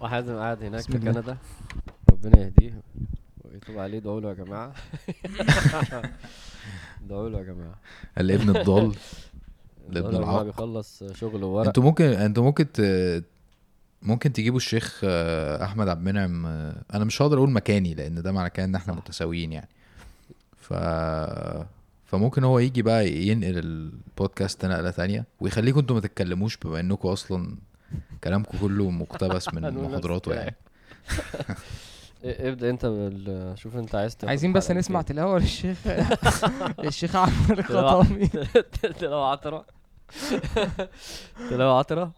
[0.00, 0.98] وحازم قاعد هناك في.
[0.98, 1.36] كندا
[2.10, 2.80] ربنا يهديه
[3.44, 4.72] ويتوب عليه ادعوا له يا جماعة
[7.04, 7.74] ادعوا له يا جماعة
[8.20, 8.94] الابن الضال
[9.90, 10.42] الابن العاق.
[10.42, 12.80] بيخلص شغل وورق أنتوا ممكن أنتوا ممكن ت...
[14.02, 18.32] ممكن تجيبوا الشيخ آه، أحمد عبد المنعم آه، أنا مش هقدر أقول مكاني لأن ده
[18.32, 18.94] معنى كده إن إحنا.
[18.94, 19.68] متساويين يعني
[20.56, 20.74] ف
[22.06, 27.56] فممكن هو يجي بقى ينقل البودكاست نقلة تانية ويخليكم أنتوا ما تتكلموش بما انكم أصلا
[28.24, 30.38] كلامكم كله مقتبس من محاضراته الكلام.
[30.38, 30.56] يعني.
[32.24, 33.52] إيه، ابدأ أنت بال...
[33.58, 35.02] شوف أنت عايز عايزين بس نسمع.
[35.02, 35.78] تلاوة للشيخ.
[36.84, 38.28] الشيخ عمرو الخطابي.
[39.00, 39.64] تلاوة عطرة.
[41.50, 42.12] تلاوة عطرة؟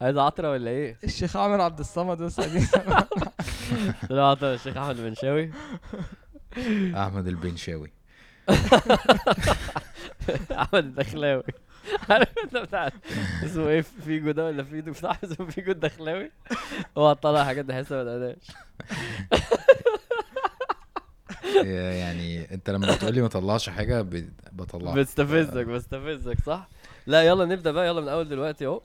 [0.00, 2.36] عايز عطرة ولا إيه؟ الشيخ عمرو عبد الصمد بس
[4.08, 5.50] تلاوة عطرة الشيخ أحمد المنشاوي
[6.96, 7.90] أحمد البنشاوي.
[10.52, 11.42] أحمد الدخلاوي
[12.10, 12.90] عارف انت بتاع
[13.44, 16.30] اسمه إيه؟ فيجو ده ولا فيجو بتاع اسمه فيجو الدخلاوي
[16.98, 18.50] هو طلع حاجات تحسها ما تقدرش
[21.64, 24.06] يعني انت لما بتقولي ما طلعش حاجة
[24.52, 24.94] بطلعها.
[24.94, 26.68] بستفزك بستفزك صح؟
[27.06, 27.86] لا يلا نبدأ بقى.
[27.86, 28.80] يلا من أول دلوقتي أهو.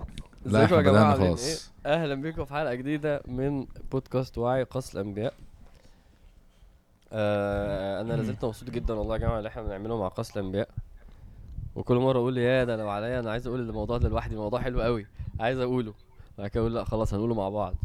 [0.46, 1.72] لا ازيكم يا جماعة خلاص.
[1.86, 5.34] إيه؟ أهلا بكم في حلقة جديدة من بودكاست وعي قص الأنبياء.
[7.12, 10.70] آه أنا لازلت مبسوط جدا والله يا جماعة اللي إحنا بنعمله مع قص الأنبياء.
[11.78, 14.82] وكل مرة أقول يا ده لو عليا أنا عايز أقول الموضوع ده لوحدي موضوع حلو
[14.82, 15.08] قوي
[15.40, 15.94] عايز أقوله.
[16.38, 17.76] بعد كده أقول لأ خلاص هنقوله مع بعض.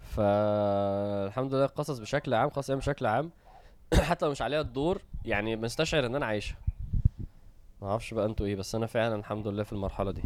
[0.00, 3.30] فالحمد لله القصص بشكل عام قصص الأنبياء بشكل عام
[4.08, 6.56] حتى لو مش عليها الدور يعني مستشعر إن أنا عايشه
[7.82, 10.22] ما أعرفش بقى أنتوا إيه بس أنا فعلا الحمد لله في المرحلة دي.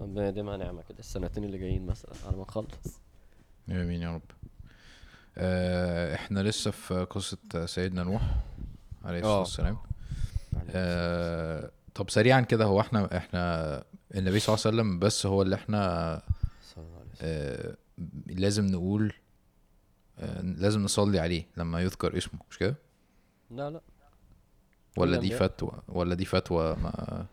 [0.00, 0.98] ربنا يديمها نعمة كده.
[0.98, 3.00] السنتين اللي جايين مثلا على ما نخلص
[3.68, 4.22] آمين يا رب.
[5.38, 8.22] آه إحنا لسه في قصة سيدنا نوح
[9.04, 9.38] عليه الصلاة آه.
[9.38, 9.78] والسلام.
[10.70, 15.54] آه طب سريعا كده هو إحنا إحنا النبي صلى الله عليه وسلم بس هو اللي
[15.56, 16.22] إحنا.
[17.22, 17.76] آه
[18.26, 19.12] لازم نقول
[20.18, 22.74] آه لازم نصلي عليه لما يذكر اسمه مش كده
[23.50, 23.80] لا لا
[24.96, 25.30] ولا دي.
[25.30, 27.26] فتوى ولا دي فتوى ما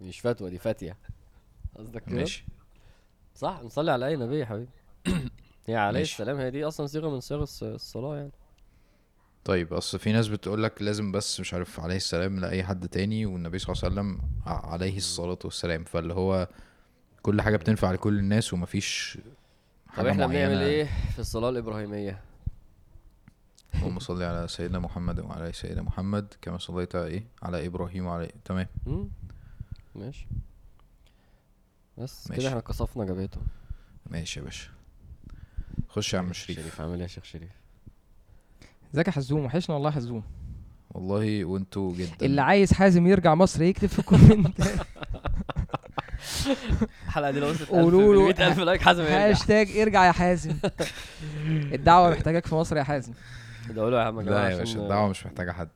[0.00, 0.96] مش فتوى دي فاتية
[1.76, 2.44] قصدك كده ماشي
[3.34, 4.70] صح نصلي على أي نبي يا حبيبي
[5.66, 6.00] هي عليه.
[6.02, 8.32] السلام هي دي أصلا صيغة من صيغ الص- الصلاة يعني
[9.44, 13.26] طيب أصل في ناس بتقول لك لازم بس مش عارف عليه السلام لأي حد تاني
[13.26, 15.84] والنبي صلى الله عليه وسلم ع- عليه الصلاة والسلام.
[15.84, 16.48] فاللي هو
[17.22, 19.18] كل حاجة بتنفع لكل الناس ومفيش
[19.86, 20.48] طب حاجة إحنا معينة.
[20.48, 22.20] بنعمل إيه في الصلاة الإبراهيمية؟
[23.74, 28.66] اللهم صل على سيدنا محمد وعلى سيدنا محمد كما صليت إيه؟ على إبراهيم وعلى تمام.
[28.86, 29.08] مم؟
[29.94, 30.26] ماشي.
[31.98, 32.40] بس ماشي.
[32.42, 33.40] كده إحنا قصفنا جبهته.
[34.10, 34.68] ماشي يا باشا.
[35.88, 36.60] خش يا عم شريف.
[36.60, 37.50] شريف عامل إيه يا شيخ شريف؟
[38.94, 40.22] ازيك يا حزوم؟ وحشنا والله يا حزوم.
[40.90, 42.26] والله وانتوا جدا.
[42.26, 44.60] اللي عايز حازم يرجع مصر يكتب في الكومنت.
[47.06, 49.28] الحلقة دي لو وصلت قولوا له 100000 لايك حازم يرجع.
[49.30, 50.56] هاشتاج ارجع يا حازم.
[51.74, 53.12] الدعوة محتاجاك في مصر يا حازم.
[53.70, 55.68] ده له يا عم يا جماعة لا يا باشا الدعوة مش محتاجة حد.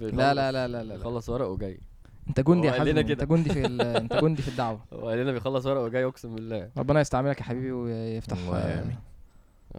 [0.00, 0.96] لا لا لا لا لا.
[0.96, 1.80] بيخلص ورقه وجاي.
[2.28, 3.24] انت جندي يا حازم لنا انت.
[3.24, 3.66] جندي في
[4.02, 4.80] انت جندي في الدعوة.
[4.92, 6.70] هو قال لنا بيخلص ورقه وجاي اقسم بالله.
[6.78, 8.84] ربنا يستعملك يا حبيبي ويفتح الله.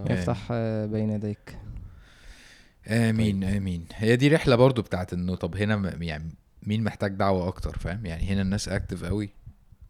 [0.09, 0.51] يفتح
[0.91, 1.57] بين يديك.
[2.87, 3.85] آمين آمين.
[3.93, 8.23] هي دي رحلة برضو بتاعت إنه طب هنا يعني مين محتاج دعوة أكتر فاهم؟ يعني
[8.23, 9.29] هنا الناس اكتف قوي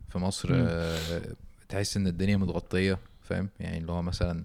[0.09, 0.50] في مصر.
[0.53, 1.22] آه،
[1.69, 4.44] تحس إن الدنيا متغطية فاهم؟ يعني اللي هو مثلا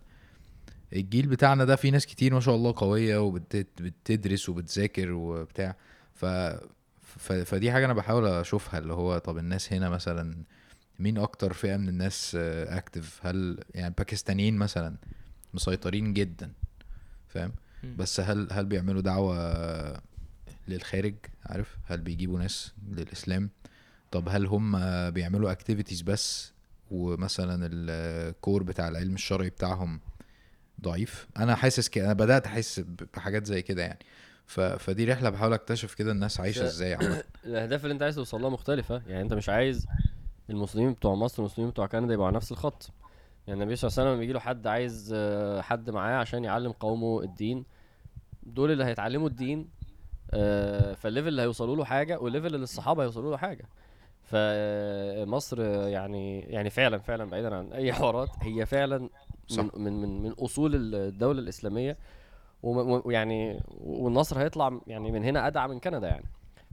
[0.92, 5.76] الجيل بتاعنا ده في ناس كتير ما شاء الله قوية وبتدرس وبتذاكر وبتاع
[6.14, 6.24] ف
[7.02, 10.36] ف- فدي حاجة أنا بحاول أشوفها اللي هو طب الناس هنا مثلا
[10.98, 14.96] مين أكتر فئة من الناس active هل يعني باكستانيين مثلا
[15.54, 16.52] مسيطرين جدا
[17.28, 17.52] فاهم؟
[17.84, 20.02] بس هل هل بيعملوا دعوة
[20.68, 21.14] للخارج؟
[21.46, 23.50] عارف؟ هل بيجيبوا ناس للإسلام؟
[24.10, 24.80] طب هل هم
[25.10, 26.52] بيعملوا activities بس
[26.91, 30.00] ومثلا ال core بتاع العلم الشرعي بتاعهم
[30.80, 32.80] ضعيف؟ أنا حاسس كده أنا بدأت أحس
[33.14, 33.98] بحاجات زي كده يعني.
[34.47, 34.60] ف...
[34.60, 37.22] فدي رحلة بحاول أكتشف كده الناس عايشة إزاي عامة.
[37.47, 39.02] الأهداف اللي أنت عايز توصل لها مختلفة.
[39.06, 39.86] يعني أنت مش عايز
[40.50, 42.91] المسلمين بتوع مصر والمسلمين بتوع كندا يبقوا على نفس الخط.
[43.47, 46.45] يعني النبي صلى الله عليه وسلم لما يجي له حد عايز آه، حد معاه عشان
[46.45, 47.65] يعلم قومه الدين
[48.42, 49.69] دول اللي هيتعلموا الدين
[50.31, 53.65] آه، فال level اللي هيوصلوا له حاجة وال level اللي الصحابة هيوصلوا له حاجة
[54.22, 59.09] فمصر يعني يعني فعلا فعلا بعيدا عن أي حوارات هي فعلا
[59.48, 59.63] صح.
[59.63, 61.97] من من من, من أصول الدولة الإسلامية
[62.63, 66.25] وم- ويعني والنصر هيطلع يعني من هنا أدعى من كندا يعني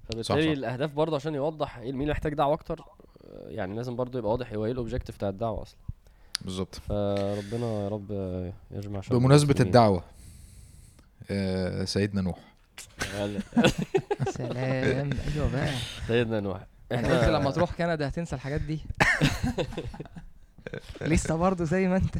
[0.03, 0.57] فبالتالي صح.
[0.57, 2.79] الأهداف برضه عشان يوضح إيه مين محتاج دعوة أكتر
[3.25, 5.79] آه، يعني لازم برضه يبقى واضح هو إيه الاوبجيكتيف بتاع الدعوة أصلا
[6.41, 6.75] بالظبط.
[6.75, 8.11] فربنا يا رب
[8.71, 9.55] يجمع شر بمناسبة.
[9.59, 10.03] الدعوة
[11.31, 12.39] آه، سيدنا نوح.
[14.37, 14.55] سلام.
[15.35, 15.69] أيوه بقى.
[16.07, 16.65] سيدنا نوح.
[16.91, 18.79] أنا قلت لما تروح كندا هتنسى الحاجات دي.
[21.01, 22.15] لسه برضه زي ما أنت.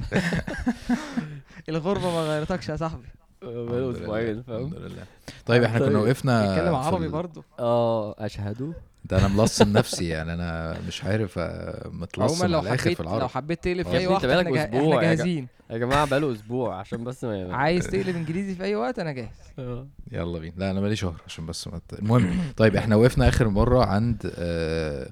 [1.70, 3.08] الغربة ما غيرتكش يا صاحبي.
[3.42, 5.04] بقاله الحمد لله، أسبوعين فاهم؟ الحمد لله.
[5.46, 5.98] طيب إحنا كنا طيب.
[5.98, 7.44] وقفنا بيتكلم عربي برضه.
[7.60, 8.74] آه اشهدوا
[9.06, 13.10] ده أنا ملصم نفسي يعني أنا مش عارف آه، متلصم عموما لو حبيت في لو
[13.10, 13.90] العربي حبيت تقلب آه.
[13.90, 15.48] في يا أي وقت إحنا جا- جاهزين.
[15.70, 19.28] يا جماعة بقاله أسبوع عشان بس ما عايز تقلب إنجليزي في أي وقت؟ أنا جاهز.
[19.60, 19.88] آه.
[20.12, 20.54] يلا بينا.
[20.58, 22.40] لا أنا مالي شهر عشان بس ما ت- المهم.
[22.58, 25.10] طيب إحنا وقفنا آخر مرة عند آه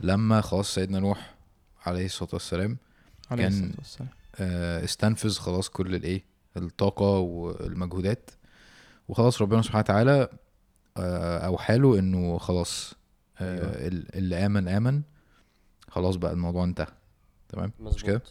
[0.00, 1.34] لما خلاص سيدنا نوح
[1.86, 2.76] عليه الصلاة والسلام
[3.30, 4.08] عليه كان- الصلاة والسلام.
[4.40, 8.30] آه استنفذ خلاص كل الإيه؟ الطاقة والمجهودات.
[9.08, 10.28] وخلاص ربنا سبحانه وتعالى
[10.96, 12.94] آه أوحى له إنه خلاص
[13.40, 13.52] أيوة.
[13.66, 15.02] آه ال- اللي آمن آمن.
[15.88, 16.86] خلاص بقى الموضوع انتهى.
[17.48, 18.22] تمام؟ مش كده؟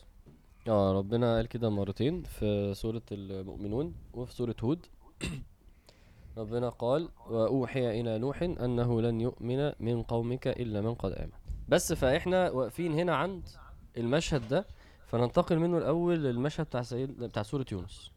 [0.68, 4.86] آه ربنا قال كده مرتين في سورة المؤمنون وفي سورة هود.
[6.38, 11.32] ربنا قال وأوحي إلى نوح أنه لن يؤمن من قومك إلا من قد آمن.
[11.70, 13.50] بس فإحنا واقفين هنا عند
[13.98, 14.68] المشهد ده
[15.08, 18.12] فننتقل منه الأول للمشهد بتاع سيد بتاع سورة يونس.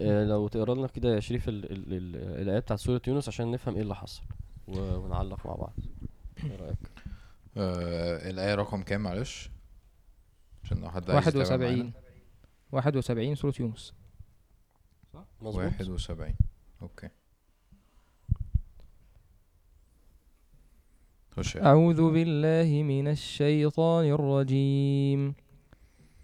[0.00, 1.72] آه، لو تقرا لنا كده يا شريف ال...
[1.72, 1.92] ال...
[1.92, 2.16] ال...
[2.42, 4.22] الآيات بتاع سورة يونس عشان نفهم إيه اللي حصل
[4.68, 4.78] و...
[4.96, 5.74] ونعلق مع بعض.
[6.44, 6.78] إيه رأيك؟
[7.56, 9.50] آه الآية رقم كام؟ معلش.
[10.64, 11.92] عشان لو حد عايز يتابع 71
[12.72, 13.92] 71 سورة يونس.
[15.40, 15.64] مظبوط.
[15.64, 16.36] واحد وسبعين.
[16.82, 17.08] أوكي.
[21.30, 25.34] خش يا أعوذ بالله من الشيطان الرجيم.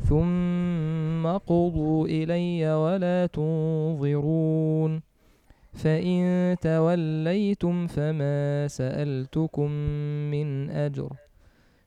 [0.00, 5.00] ثم قضوا إلي ولا تنظرون
[5.72, 9.70] فإن توليتم فما سألتكم
[10.30, 11.10] من أجر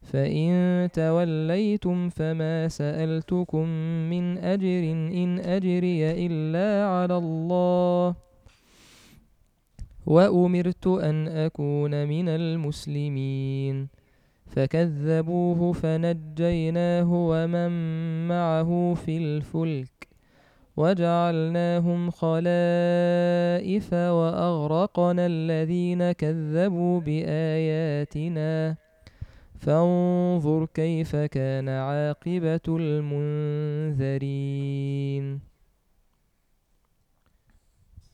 [0.02, 3.68] فإن توليتم فما سألتكم
[4.10, 8.16] من أجر إن أجري إلا على الله
[10.06, 13.88] وأمرت أن أكون من المسلمين
[14.56, 17.72] فكذبوه فنجيناه ومن
[18.28, 20.08] معه في الفلك
[20.78, 28.76] وجعلناهم خلائف وأغرقنا الذين كذبوا بآياتنا.
[29.60, 32.62] فانظر كيف كان عاقبة
[33.88, 35.40] المنذرين.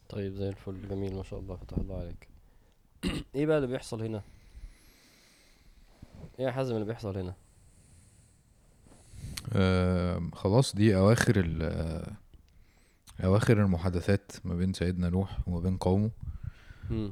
[0.09, 0.87] طيب زي الفل.
[0.89, 2.29] جميل ما شاء الله فتح الله عليك.
[3.35, 4.21] إيه بقى اللي بيحصل هنا؟
[6.39, 7.33] إيه يا حازم اللي بيحصل هنا؟
[9.53, 12.11] آه خلاص دي أواخر ال آه،
[13.25, 16.11] أواخر المحادثات ما بين سيدنا نوح وما بين قومه.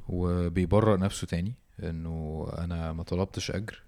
[0.10, 3.84] وبيبرأ نفسه تاني إنه أنا ما طلبتش أجر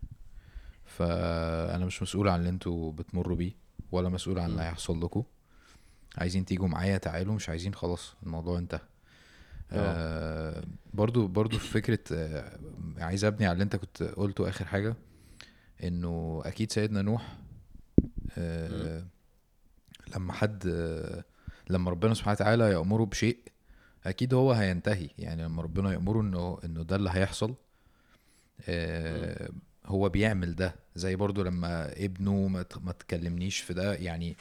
[0.86, 3.52] فأنا مش مسؤول عن اللي أنتوا بتمروا بيه
[3.92, 4.62] ولا مسؤول عن اللي.
[4.62, 5.24] هيحصل لكم.
[6.18, 8.80] عايزين تيجوا معايا تعالوا مش عايزين خلاص الموضوع انتهى.
[9.72, 10.64] آه.
[10.94, 12.60] برضو برضو في فكرة آه
[12.98, 14.96] عايز أبني على اللي انت كنت قلته آخر حاجة.
[15.84, 17.38] إنه أكيد سيدنا نوح
[18.38, 19.06] آه
[20.16, 21.24] لما حد آه
[21.70, 23.38] لما ربنا سبحانه وتعالى يأمره بشيء
[24.06, 25.10] أكيد هو هينتهي.
[25.18, 27.56] يعني لما ربنا يأمره إنه إنه ده اللي هيحصل
[28.70, 29.50] آه
[29.86, 30.76] هو بيعمل ده.
[30.96, 32.48] زي برضو لما ابنه
[32.82, 34.36] ما تكلمنيش في ده يعني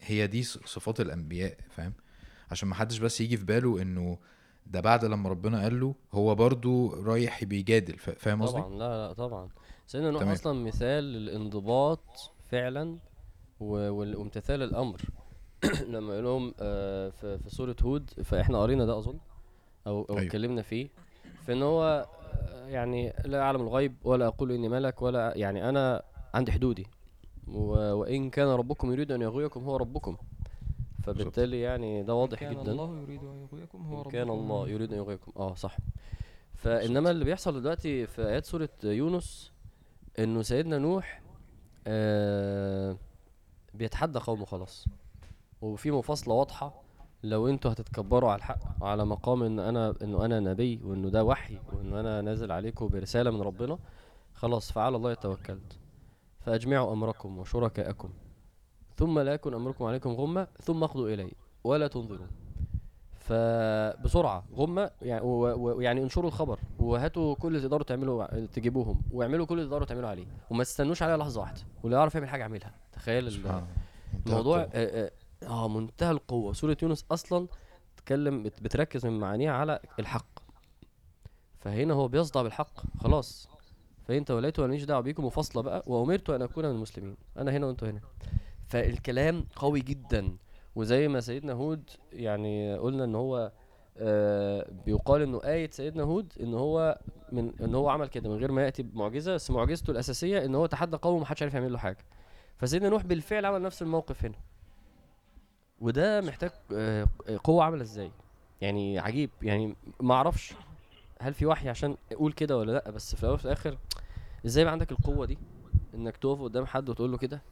[0.00, 1.92] هي دي صفات الأنبياء فاهم؟
[2.50, 4.18] عشان ما حدش بس يجي في باله إنه
[4.66, 8.74] ده بعد لما ربنا قال له هو برضو رايح بيجادل فا- فاهم قصدي؟ طبعا.
[8.78, 9.48] لا لا طبعا.
[9.86, 10.32] سيدنا نوح تمام.
[10.32, 12.00] أصلا مثال للانضباط
[12.50, 12.98] فعلا
[13.60, 15.00] وامتثال الأمر.
[15.94, 19.18] لما يقول لهم آه، في في سورة هود فإحنا قرينا ده أظن
[19.86, 20.22] أو أو أيوة.
[20.22, 20.88] اتكلمنا فيه
[21.46, 22.06] في ان هو
[22.42, 26.02] آه، يعني لا أعلم الغيب ولا أقول إني ملك ولا يعني أنا
[26.34, 26.86] عندي حدودي
[27.46, 30.16] وإن كان ربكم يريد أن يغويكم هو ربكم.
[31.02, 32.72] فبالتالي يعني ده واضح كان جدا.
[32.72, 34.40] الله يريد أن يغويكم هو إن كان ربكم.
[34.40, 35.32] الله يريد أن يغويكم.
[35.36, 35.76] آه صح.
[36.54, 39.52] فإنما اللي بيحصل دلوقتي في آيات سورة يونس
[40.18, 41.22] إنه سيدنا نوح
[41.86, 42.96] آه
[43.74, 44.86] بيتحدى قومه خلاص.
[45.62, 46.82] وفي مفاصلة واضحة
[47.22, 51.58] لو أنتوا هتتكبروا على الحق وعلى مقام إن أنا إنه أنا نبي وإنه ده وحي
[51.72, 53.78] وإنه أنا نازل عليكم برسالة من ربنا
[54.34, 55.78] خلاص فعلى الله توكلت.
[56.40, 58.10] فأجمعوا أمركم وشركاءكم.
[58.96, 61.32] ثم لا يكن أمركم عليكم غمة ثم اقضوا إلي
[61.64, 62.28] ولا تنظرون.
[63.28, 69.64] فبسرعة غمه يعني ويعني انشروا الخبر وهاتوا كل اللي تقدروا تعملوا تجيبوهم واعملوا كل اللي
[69.70, 72.74] تقدروا تعملوا عليه وما تستنوش عليه لحظة واحدة واللي يعرف يعمل حاجة يعملها.
[72.92, 73.28] تخيل
[74.26, 74.70] الموضوع القوة.
[74.74, 75.10] آه،
[75.42, 76.52] آه منتهى القوة.
[76.52, 77.48] سورة يونس أصلا
[77.96, 80.26] تتكلم بت- بتركز من معانيها على الحق.
[81.60, 82.80] فهنا هو بيصدع بالحق.
[83.00, 83.48] خلاص.
[84.08, 85.82] فانت وليت ماليش دعوه بيكم وفاصله بقى.
[85.86, 87.16] وأمرت أن أكون من المسلمين.
[87.38, 88.00] أنا هنا وأنتوا هنا.
[88.68, 90.36] فالكلام قوي جدا.
[90.76, 93.52] وزي ما سيدنا هود يعني قلنا إن هو
[93.98, 96.98] آه بيقال إنه آية سيدنا هود إن هو
[97.32, 100.66] من إن هو عمل كده من غير ما يأتي بمعجزة بس معجزته الأساسية إن هو
[100.66, 101.98] تحدى قومه ومحدش عارف يعمل له حاجة.
[102.58, 104.34] فسيدنا نوح بالفعل عمل نفس الموقف هنا.
[105.80, 107.06] وده محتاج آه،
[107.44, 108.10] قوة عاملة إزاي؟
[108.60, 109.30] يعني عجيب.
[109.42, 110.54] يعني ما أعرفش
[111.20, 113.78] هل في وحي عشان أقول كده ولا لأ بس في الأول وفي الآخر
[114.46, 115.38] إزاي يبقى عندك القوة دي؟
[115.94, 117.42] إنك تقف قدام حد وتقول له كده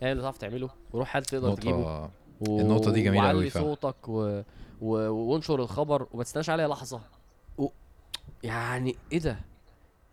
[0.00, 2.10] يعني اللي تعرف تعمله وروح حد تقدر تجيبه.
[2.40, 2.60] و...
[2.60, 3.66] النقطة دي جميلة أوي وعلي فعلا.
[3.66, 4.42] صوتك و...
[4.80, 4.90] و...
[5.10, 7.00] وانشر الخبر وما تستناش عليها لحظة.
[7.58, 7.68] و...
[8.42, 9.38] يعني إيه ده؟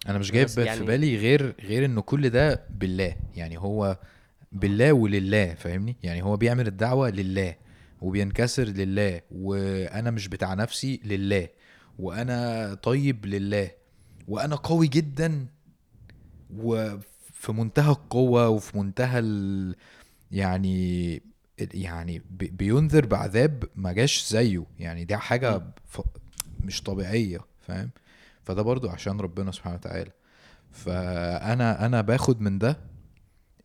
[0.10, 3.16] أنا مش جايب بس في يعني- بالي غير غير إنه كل ده بالله.
[3.36, 3.98] يعني هو
[4.52, 7.56] بالله ولله فاهمني؟ يعني هو بيعمل الدعوة لله
[8.02, 11.48] وبينكسر لله وأنا مش بتاع نفسي لله
[12.00, 13.72] وأنا طيب لله
[14.28, 15.48] وأنا قوي جدا
[16.58, 19.76] وفي منتهى القوة وفي منتهى ال...
[20.32, 21.22] يعني
[21.60, 24.66] يعني بي- بينذر بعذاب ما جاش زيه.
[24.80, 26.02] يعني دي حاجة ف...
[26.60, 27.90] مش طبيعية فاهم؟
[28.44, 30.12] فده برضو عشان ربنا سبحانه وتعالى.
[30.72, 32.80] فأنا أنا باخد من ده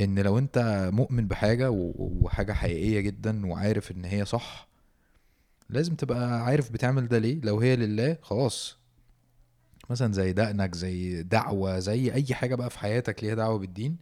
[0.00, 4.68] إن لو أنت مؤمن بحاجة وحاجة حقيقية جدا وعارف إن هي صح
[5.70, 7.40] لازم تبقى عارف بتعمل ده ليه.
[7.40, 8.76] لو هي لله خلاص.
[9.90, 13.97] مثلا زي دقنك زي دعوة زي أي حاجة بقى في حياتك ليها دعوة بالدين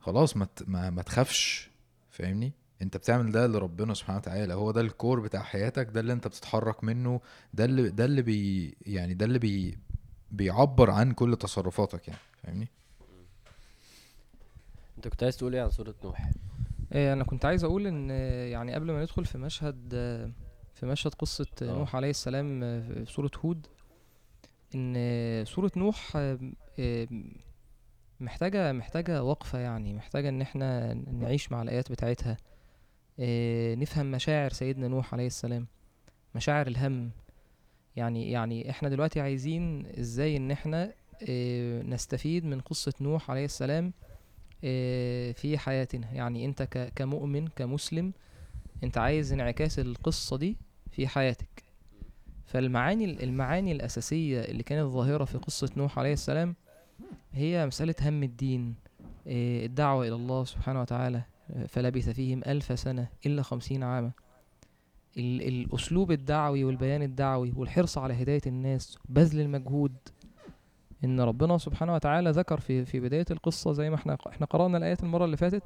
[0.00, 1.70] خلاص ما ت- ما, ما تخافش
[2.10, 4.54] فاهمني؟ انت بتعمل ده لربنا سبحانه وتعالى.
[4.54, 7.20] هو ده الكور بتاع حياتك ده اللي انت بتتحرك منه
[7.54, 9.78] ده اللي ده اللي بي يعني ده اللي بي
[10.30, 12.20] بيعبر عن كل تصرفاتك يعني.
[12.42, 12.68] فاهمني؟
[14.96, 16.30] انت كنت عايز تقول إيه عن سوره نوح؟
[16.92, 18.10] آه، أنا كنت عايز أقول ان
[18.50, 19.88] يعني قبل ما ندخل في مشهد
[20.74, 21.78] في مشهد قصة آه، آه.
[21.78, 23.66] نوح عليه السلام في سورة هود
[24.74, 26.38] ان سورة نوح آه،
[28.20, 32.36] محتاجة محتاجة وقفة يعني محتاجة ان إحنا نعيش مع الآيات بتاعتها.
[33.74, 35.66] نفهم مشاعر سيدنا نوح عليه السلام
[36.34, 37.10] مشاعر الهم.
[37.96, 40.92] يعني يعني إحنا دلوقتي عايزين إزاي إن إحنا
[41.28, 43.92] آه، نستفيد من قصة نوح عليه السلام
[44.64, 46.12] آه، في حياتنا.
[46.12, 46.62] يعني أنت
[46.96, 48.12] كمؤمن كمسلم
[48.84, 50.56] أنت عايز انعكاس القصة دي
[50.90, 51.62] في حياتك.
[52.46, 56.54] فالمعاني المعاني الأساسية اللي كانت ظاهرة في قصة نوح عليه السلام
[57.32, 58.74] هي مسألة هم الدين
[59.26, 61.18] آه، الدعوة إلى الله سبحانه وتعالى.
[61.18, 61.31] آه،
[61.68, 64.10] فلبث فيهم ألف سنة إلا خمسين عاما.
[65.18, 69.92] ال- الأسلوب الدعوي والبيان الدعوي والحرص على هداية الناس بذل المجهود.
[71.04, 75.02] إن ربنا سبحانه وتعالى ذكر في في بداية القصة زي ما إحنا إحنا قرأنا الآيات
[75.02, 75.62] المرة اللي فاتت.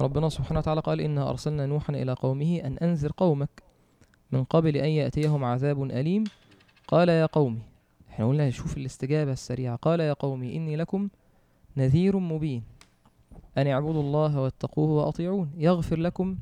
[0.00, 3.62] ربنا سبحانه وتعالى قال إنا أرسلنا نوحا إلى قومه أن أنذر قومك
[4.32, 6.24] من قبل أن يأتيهم عذاب أليم.
[6.88, 7.62] قال يا قومي
[8.10, 9.76] إحنا قلنا شوف الاستجابة السريعة.
[9.76, 11.08] قال يا قومي إني لكم
[11.76, 12.62] نذير مبين.
[13.58, 15.50] أن اعبدوا الله واتقوه وأطيعون.
[15.56, 16.36] يغفر لكم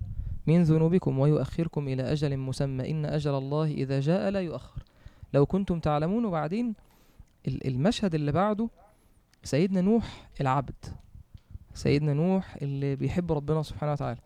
[0.46, 2.90] من ذنوبكم ويؤخركم إلى أجل مسمى.
[2.90, 4.82] إن أجل الله إذا جاء لا يؤخر.
[5.34, 6.74] لو كنتم تعلمون وبعدين
[7.48, 8.68] ال- المشهد اللي بعده
[9.44, 10.84] سيدنا نوح العبد.
[11.74, 14.20] سيدنا نوح اللي بيحب ربنا سبحانه وتعالى.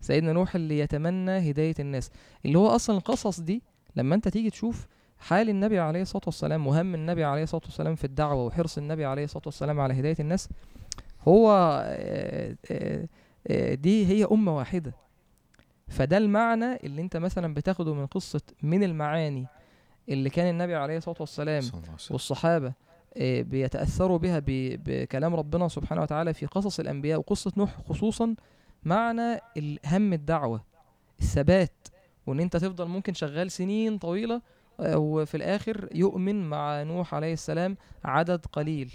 [0.00, 2.10] سيدنا نوح اللي يتمنى هداية الناس.
[2.44, 3.62] اللي هو أصلا القصص دي
[3.96, 4.86] لما أنت تيجي تشوف
[5.18, 9.24] حال النبي عليه الصلاة والسلام وهم النبي عليه الصلاة والسلام في الدعوة وحرص النبي عليه
[9.24, 10.48] الصلاة والسلام على هداية الناس
[11.28, 11.50] هو
[11.86, 13.08] آه، آه،
[13.46, 14.92] آه، دي هي أمة واحدة
[15.88, 19.46] فده المعنى اللي أنت مثلا بتاخده من قصة من المعاني
[20.08, 21.62] اللي كان النبي عليه الصلاة والسلام.
[22.10, 22.72] والصحابة
[23.20, 28.34] بيتأثروا بها بكلام ربنا سبحانه وتعالى في قصص الأنبياء وقصة نوح خصوصا
[28.84, 29.40] معنى
[29.86, 30.64] هم الدعوة
[31.20, 31.88] الثبات
[32.26, 34.42] وإن أنت تفضل ممكن شغال سنين طويلة
[34.78, 38.92] وفي الآخر يؤمن مع نوح عليه السلام عدد قليل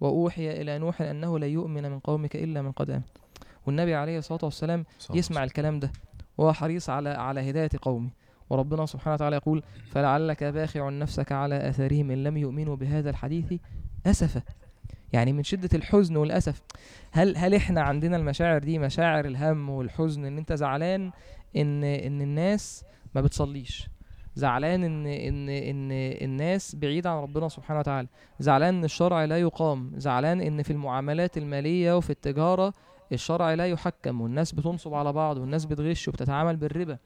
[0.00, 3.02] وأوحي إلى نوح أنه لا يؤمن من قومك إلا من قد آمن.
[3.66, 4.84] والنبي عليه الصلاة والسلام
[5.14, 5.92] يسمع الكلام ده.
[6.38, 8.10] وهو حريص على على هداية قومه.
[8.50, 13.54] وربنا سبحانه وتعالى يقول فلعلك باخع نفسك على آثارهم إن لم يؤمنوا بهذا الحديث
[14.06, 14.42] أسفا.
[15.12, 16.62] يعني من شدة الحزن والأسف.
[17.12, 21.10] هل هل إحنا عندنا المشاعر دي مشاعر الهم والحزن إن أنت زعلان
[21.56, 22.84] إن إن الناس
[23.14, 23.88] ما بتصليش؟
[24.34, 25.88] زعلان إن إن إن
[26.22, 28.08] الناس بعيدة عن ربنا سبحانه وتعالى.
[28.40, 29.92] زعلان إن الشرع لا يقام.
[29.96, 32.72] زعلان إن في المعاملات المالية وفي التجارة
[33.12, 34.20] الشرع لا يحكم.
[34.20, 36.98] والناس بتنصب على بعض والناس بتغش وبتتعامل بالربا.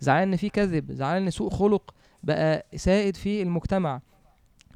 [0.00, 0.92] زعلان إن في كذب.
[0.92, 4.00] زعلان إن سوء خلق بقى سائد في المجتمع.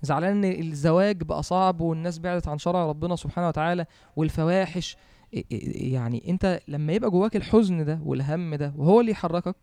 [0.03, 3.87] زعلان إن الزواج بقى صعب والناس بعدت عن شرع ربنا سبحانه وتعالى.
[4.17, 4.97] والفواحش
[5.33, 9.57] يعني أنت لما يبقى جواك الحزن ده والهم ده وهو اللي يحركك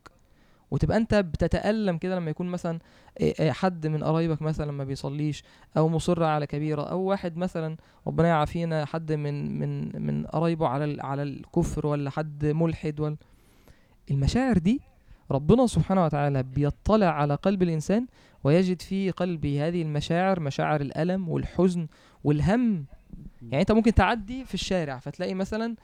[0.71, 2.79] وتبقى أنت بتتألم كده لما يكون مثلا
[3.39, 5.43] حد من قرايبك مثلا ما بيصليش
[5.77, 11.01] أو مصر على كبيرة أو واحد مثلا ربنا يعافينا حد من من من قرايبه على
[11.01, 13.15] على الكفر ولا حد ملحد ولا
[14.11, 14.81] المشاعر دي
[15.31, 18.07] ربنا سبحانه وتعالى بيطلع على قلب الإنسان
[18.43, 21.87] ويجد في قلبه هذه المشاعر مشاعر الألم والحزن
[22.23, 22.85] والهم.
[23.41, 25.75] يعني أنت ممكن تعدي في الشارع فتلاقي مثلا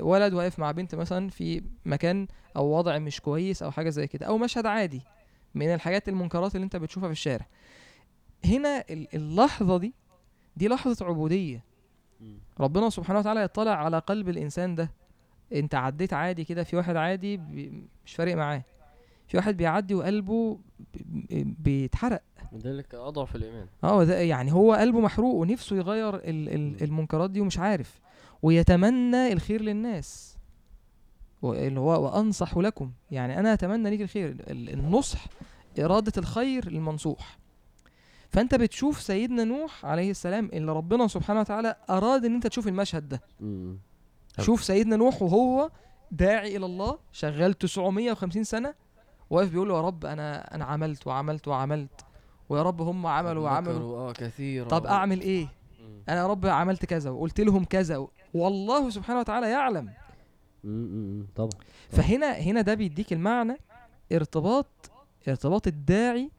[0.00, 2.26] ولد واقف مع بنت مثلا في مكان
[2.56, 5.00] أو وضع مش كويس أو حاجة زي كده أو مشهد عادي
[5.54, 7.46] من الحاجات المنكرات اللي أنت بتشوفها في الشارع.
[8.44, 9.94] هنا ال- اللحظة دي
[10.56, 11.64] دي لحظة عبودية.
[12.20, 12.38] مم.
[12.60, 14.90] ربنا سبحانه وتعالى يطلع على قلب الإنسان ده.
[15.52, 17.36] أنت عديت عادي كده في واحد عادي
[18.06, 18.62] مش فارق معاه.
[19.26, 20.58] في واحد بيعدي وقلبه
[21.40, 22.22] بيتحرق.
[22.64, 23.66] ذلك أضعف الإيمان.
[23.84, 28.00] آه يعني هو قلبه محروق ونفسه يغير ال ال المنكرات دي ومش عارف.
[28.42, 30.36] ويتمنى الخير للناس.
[31.44, 32.90] اللي هو وأنصح لكم.
[33.10, 34.28] يعني أنا أتمنى ليك الخير.
[34.30, 35.24] ال- النصح
[35.78, 37.38] إرادة الخير للمنصوح.
[38.30, 43.08] فأنت بتشوف سيدنا نوح عليه السلام اللي ربنا سبحانه وتعالى أراد إن أنت تشوف المشهد
[43.08, 43.20] ده.
[44.40, 45.70] شوف سيدنا نوح وهو
[46.10, 48.74] داعي إلى الله شغال 950 سنة
[49.30, 52.04] واقف بيقول له يا رب أنا أنا عملت وعملت وعملت
[52.48, 53.98] ويا رب هم عملوا وعملوا.
[54.08, 54.68] آه كثيرا.
[54.68, 55.48] طب أعمل إيه.
[56.08, 59.92] أنا يا رب عملت كذا وقلت لهم كذا والله سبحانه وتعالى يعلم.
[61.36, 61.50] طبعا.
[61.90, 63.56] فهنا هنا ده بيديك المعنى
[64.12, 64.90] ارتباط
[65.28, 66.30] ارتباط الداعي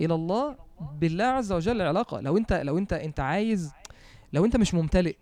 [0.00, 2.20] إلى الله بالله عز وجل علاقة.
[2.20, 3.72] لو أنت لو أنت أنت عايز
[4.32, 5.16] لو أنت مش ممتلئ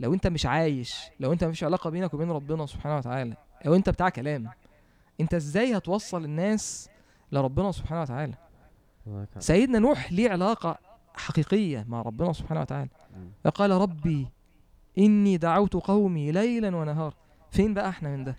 [0.00, 3.90] لو أنت مش عايش لو أنت مفيش علاقة بينك وبين ربنا سبحانه وتعالى لو أنت
[3.90, 4.50] بتاع كلام
[5.20, 6.88] أنت إزاي هتوصل الناس
[7.32, 8.34] لربنا سبحانه وتعالى.
[9.38, 10.78] سيدنا نوح ليه علاقة
[11.14, 13.50] حقيقية مع ربنا سبحانه وتعالى مم.
[13.50, 14.26] قال ربي
[14.98, 17.14] إني دعوت قومي ليلا ونهارا
[17.50, 18.36] فين بقى إحنا من ده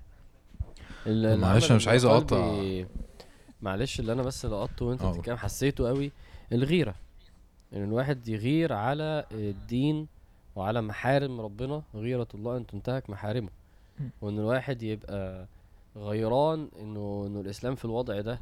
[1.36, 2.36] معلش أنا مش عايز اللي.
[2.36, 2.88] قلبي-
[3.62, 5.12] معلش اللي أنا بس لقطته وأنت آه.
[5.12, 6.12] بتتكلم حسيته قوي
[6.52, 6.96] الغيرة
[7.74, 10.08] إن الواحد يغير على الدين
[10.56, 13.50] وعلى محارم ربنا غيرة الله أن تنتهك محارمه.
[14.22, 15.48] وإن الواحد يبقى
[15.98, 18.40] غيران إنه إنه الإسلام في الوضع ده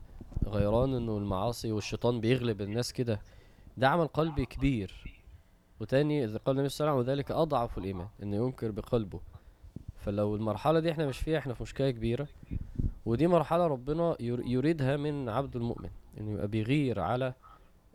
[0.48, 3.20] غيران إنه المعاصي والشيطان بيغلب الناس كده
[3.78, 4.94] ده عمل قلبي كبير.
[5.80, 9.20] وتاني إذا قال النبي صلى الله عليه وسلم وذلك أضعف الإيمان إنه ينكر بقلبه.
[10.06, 12.28] فلو المرحلة دي إحنا مش فيها إحنا في مشكلة كبيرة.
[13.06, 17.34] ودي مرحلة ربنا ير- يريدها من عبد المؤمن إنه يبقى بيغير على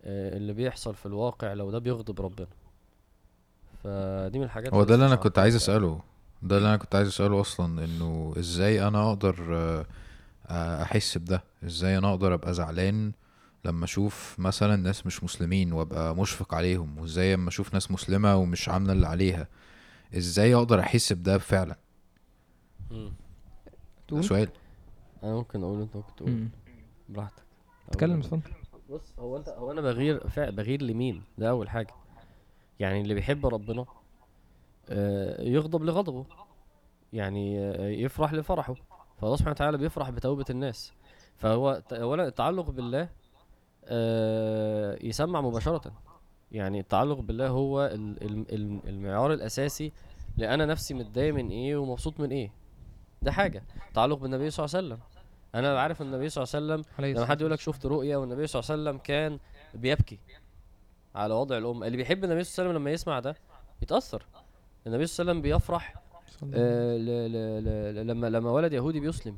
[0.04, 2.46] آه، اللي بيحصل في الواقع لو ده بيغضب ربنا.
[3.84, 5.54] فدي من الحاجات هو ده اللي أنا كنت عايز.
[5.56, 6.00] أسأله.
[6.42, 9.86] ده اللي أنا كنت عايز أسأله أصلا إنه إزاي أنا أقدر آه،
[10.46, 13.12] آه، أحس بده؟ إزاي أنا أقدر أبقى زعلان؟
[13.64, 18.68] لما أشوف مثلا ناس مش مسلمين وأبقى مشفق عليهم وإزاي لما أشوف ناس مسلمة ومش
[18.68, 19.48] عاملة اللي عليها
[20.16, 21.76] إزاي أقدر أحس بده فعلا.
[24.08, 24.48] تقول؟ سؤال.
[25.22, 26.48] أنا ممكن أقول أنت ممكن تقول.
[27.08, 27.42] براحتك.
[27.88, 28.18] اتكلم.
[28.20, 28.40] اتفضل.
[28.90, 31.94] بص هو أنت هو أنا بغير بغير لمين؟ ده أول حاجة.
[32.78, 33.86] يعني اللي بيحب ربنا
[34.88, 36.26] آه، يغضب لغضبه.
[37.12, 38.74] يعني آه، يفرح لفرحه.
[39.20, 40.92] فالله سبحانه وتعالى بيفرح بتوبة الناس.
[41.36, 43.08] فهو اولا التعلق بالله
[43.88, 45.92] آه، يسمع مباشرة.
[46.52, 49.92] يعني التعلق بالله هو ال- ال- ال- المعيار الأساسي
[50.36, 52.52] لأنا نفسي متضايق من إيه ومبسوط من إيه.
[53.22, 53.64] ده حاجة.
[53.94, 55.00] تعلق بالنبي صلى الله عليه وسلم.
[55.54, 58.60] أنا عارف النبي صلى الله عليه وسلم لما حد يقول لك شفت رؤيا والنبي صلى
[58.60, 59.38] الله عليه وسلم كان
[59.74, 60.18] بيبكي
[61.14, 61.86] على وضع الأمة.
[61.86, 63.36] اللي بيحب النبي صلى الله عليه وسلم لما يسمع ده
[63.82, 64.26] يتأثر.
[64.86, 65.94] النبي صلى الله عليه وسلم بيفرح.
[66.54, 67.32] آه ل ل
[67.64, 69.36] ل ل لما لما ولد يهودي بيسلم.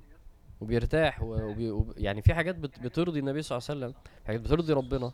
[0.61, 3.95] وبيرتاح وبي وب يعني في حاجات بت بترضي النبي صلى الله عليه وسلم
[4.27, 5.13] حاجات بترضي ربنا.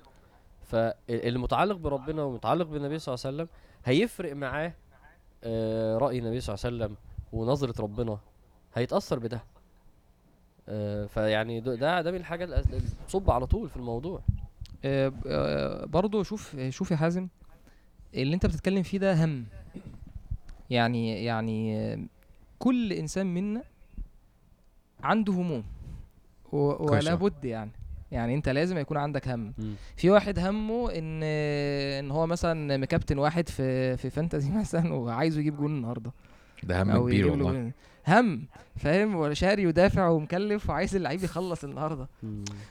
[0.66, 3.48] فاللي متعلق بربنا ومتعلق بالنبي صلى الله عليه وسلم
[3.84, 4.74] هيفرق معاه
[5.44, 6.96] آه رأي النبي صلى الله عليه وسلم
[7.32, 8.18] ونظرة ربنا.
[8.74, 9.42] هيتأثر بده.
[10.68, 14.22] آه فيعني ده ده من الحاجات اللي بتصب على طول في الموضوع.
[14.84, 17.28] آه، آه، برضو شوف شوف يا حازم
[18.14, 19.44] اللي انت بتتكلم فيه ده هم.
[20.70, 22.08] يعني يعني
[22.58, 23.62] كل إنسان منا
[25.02, 25.64] عنده هموم
[26.52, 26.58] و-
[26.90, 27.14] ولا.
[27.14, 27.70] بد يعني
[28.12, 29.74] يعني انت لازم يكون عندك هم مم.
[29.96, 31.22] في واحد همه ان
[32.04, 36.10] إن هو مثلا مكابتن واحد في في فانتزي مثلا وعايزه يجيب جون النهارده
[36.62, 37.72] ده هم كبير والله.
[38.08, 42.08] هم فاهم؟ وشاري يدافع ومكلف وعايز اللعيب يخلص النهارده.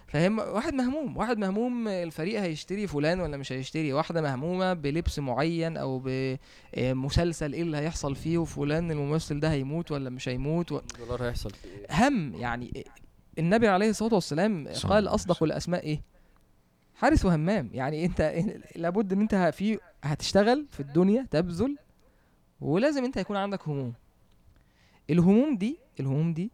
[0.08, 3.94] فاهم؟ واحد مهموم واحد مهموم الفريق هيشتري فلان ولا مش هيشتري.
[3.94, 10.10] واحدة مهمومة بلبس معين أو بمسلسل إيه اللي هيحصل فيه وفلان الممثل ده هيموت ولا
[10.10, 10.82] مش هيموت و...
[11.00, 12.84] دولار هيحصل فيه إيه؟ هم يعني
[13.40, 16.02] النبي عليه الصلاة والسلام قال أصدق الأسماء إيه؟
[16.96, 17.70] حارس وهمام.
[17.74, 18.34] يعني أنت
[18.76, 21.78] لابد إن أنت في هتشتغل في الدنيا تبذل
[22.62, 23.94] ولازم انت يكون عندك هموم.
[25.10, 26.52] الهموم دي الهموم دي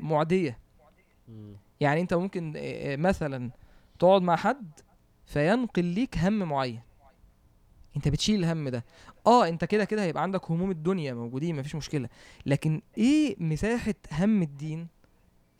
[0.00, 0.58] معديه.
[1.80, 2.60] يعني انت ممكن آه،
[2.92, 3.50] آه، مثلا
[3.98, 4.80] تقعد مع حد
[5.26, 6.80] فينقل ليك هم معين.
[7.96, 8.84] انت بتشيل الهم ده.
[9.26, 12.08] آه انت كده كده هيبقى عندك هموم الدنيا موجودين مفيش مشكلة.
[12.46, 14.88] لكن إيه مساحة هم الدين؟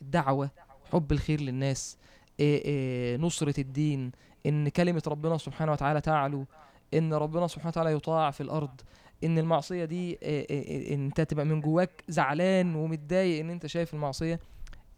[0.01, 0.51] الدعوه
[0.91, 1.97] حب الخير للناس
[2.39, 4.11] إيه إيه نصرة الدين
[4.45, 6.45] إن كلمة ربنا سبحانه وتعالى تعلو.
[6.93, 8.81] إن ربنا سبحانه وتعالى يطاع في الأرض
[9.23, 13.93] إن المعصية دي إيه إيه إيه أنت تبقى من جواك زعلان ومتضايق إن أنت شايف
[13.93, 14.39] المعصية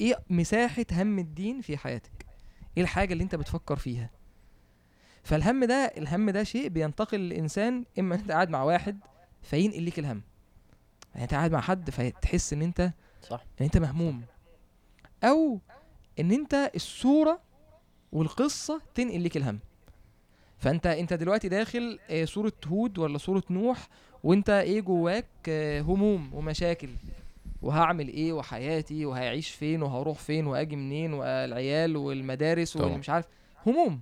[0.02, 2.26] إيه مساحة هم الدين في حياتك؟
[2.78, 4.10] إيه الحاجة اللي أنت بتفكر فيها؟
[5.24, 9.00] فالهم ده الهم ده شيء بينتقل للإنسان إما أنت قاعد مع واحد
[9.42, 10.22] فينقل ليك الهم.
[11.14, 13.44] يعني أنت قاعد مع حد فتحس إن أنت صح.
[13.62, 14.22] إن أنت مهموم.
[15.24, 15.60] أو
[16.20, 17.40] إن أنت الصورة
[18.12, 19.60] والقصة تنقل ليك الهم.
[20.58, 23.88] فانت انت دلوقتي داخل آه، سوره هود ولا سوره نوح
[24.24, 26.90] وانت إيه جواك؟ آه، هموم ومشاكل.
[27.62, 33.02] وهعمل إيه؟ وحياتي؟ وهعيش فين؟ وهروح فين؟ وأجي منين؟ والعيال والمدارس طبعا.
[33.08, 33.26] عارف.
[33.66, 34.02] هموم.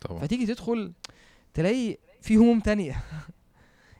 [0.00, 0.18] طبعا.
[0.18, 0.92] فتيجي تدخل
[1.54, 2.96] تلاقي في هموم تانية.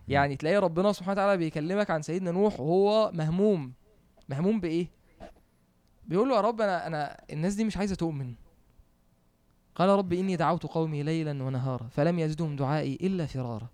[0.08, 3.72] يعني تلاقي ربنا سبحانه وتعالى بيكلمك عن سيدنا نوح وهو مهموم.
[4.28, 4.86] مهموم بإيه؟
[6.06, 8.34] بيقول له يا رب أنا أنا الناس دي مش عايزة تؤمن.
[9.74, 13.68] قال رب إني دعوت قومي ليلا ونهارا فلم يزدهم دعائي إلا فرارا.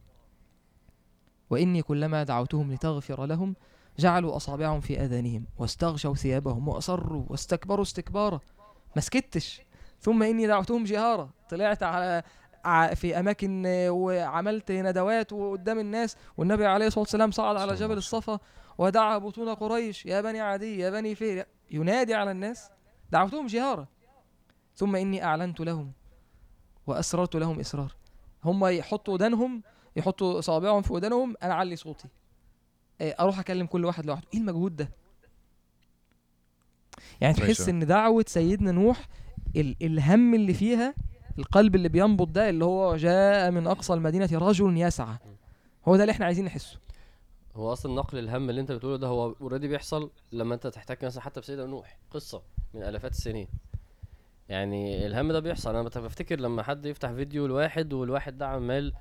[1.51, 3.55] وإني كلما دعوتهم لتغفر لهم
[3.99, 8.41] جعلوا أصابعهم في أذانهم واستغشوا ثيابهم وأصروا واستكبروا استكبارا.
[8.97, 9.61] ما سكتش.
[10.01, 11.31] ثم إني دعوتهم جهارا.
[11.51, 12.23] طلعت على
[12.95, 18.39] في أماكن آه، وعملت ندوات وقدام الناس والنبي عليه الصلاة والسلام صعد على جبل الصفا
[18.79, 20.07] ودعا بطون قريش.
[20.07, 22.71] يا بني عدي يا بني فيل ينادي على الناس.
[23.11, 23.87] دعوتهم جهارا.
[24.81, 25.93] ثم إني أعلنت لهم
[26.87, 27.95] وأسررت لهم إسرار.
[28.45, 29.63] هم يحطوا ودانهم
[29.97, 32.09] يحطوا صوابعهم في ودانهم أنا أعلي صوتي.
[33.01, 34.29] آه، أروح أكلم كل واحد لوحده.
[34.35, 34.91] إيه المجهود ده؟
[37.21, 37.47] يعني ماشي.
[37.47, 39.09] تحس إن دعوة سيدنا نوح
[39.57, 40.95] ال الهم اللي فيها
[41.39, 45.17] القلب اللي بينبض ده اللي هو جاء من أقصى المدينة رجل يسعى.
[45.89, 46.79] هو ده اللي إحنا عايزين نحسه.
[47.55, 51.23] هو أصلا نقل الهم اللي أنت بتقوله ده هو already بيحصل لما أنت تحتاج مثلا
[51.23, 51.99] حتى بسيدنا نوح.
[52.11, 52.43] قصة
[52.75, 53.49] من آلافات السنين.
[54.51, 55.71] يعني الهم ده بيحصل.
[55.71, 58.93] أنا بفتكر لما حد يفتح فيديو لواحد والواحد ده عمال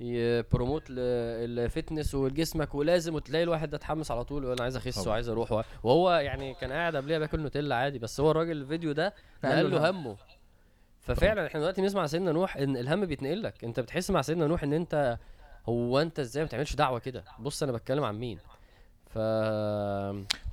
[0.00, 5.06] ي promote ال fitness وجسمك ولازم وتلاقي الواحد ده اتحمس على طول وأنا عايز أخس.
[5.06, 9.14] وعايز أروح وهو يعني كان قاعد قبلها بياكل نوتيلا عادي بس هو الراجل الفيديو ده
[9.44, 10.16] نقل له همه.
[11.00, 14.62] ففعلا إحنا دلوقتي بنسمع سيدنا نوح إن الهم بيتنقل لك أنت بتحس مع سيدنا نوح
[14.62, 15.18] إن أنت
[15.68, 18.38] هو أنت إزاي ما تعملش دعوة كده؟ بص أنا بتكلم عن مين؟
[19.14, 19.18] ف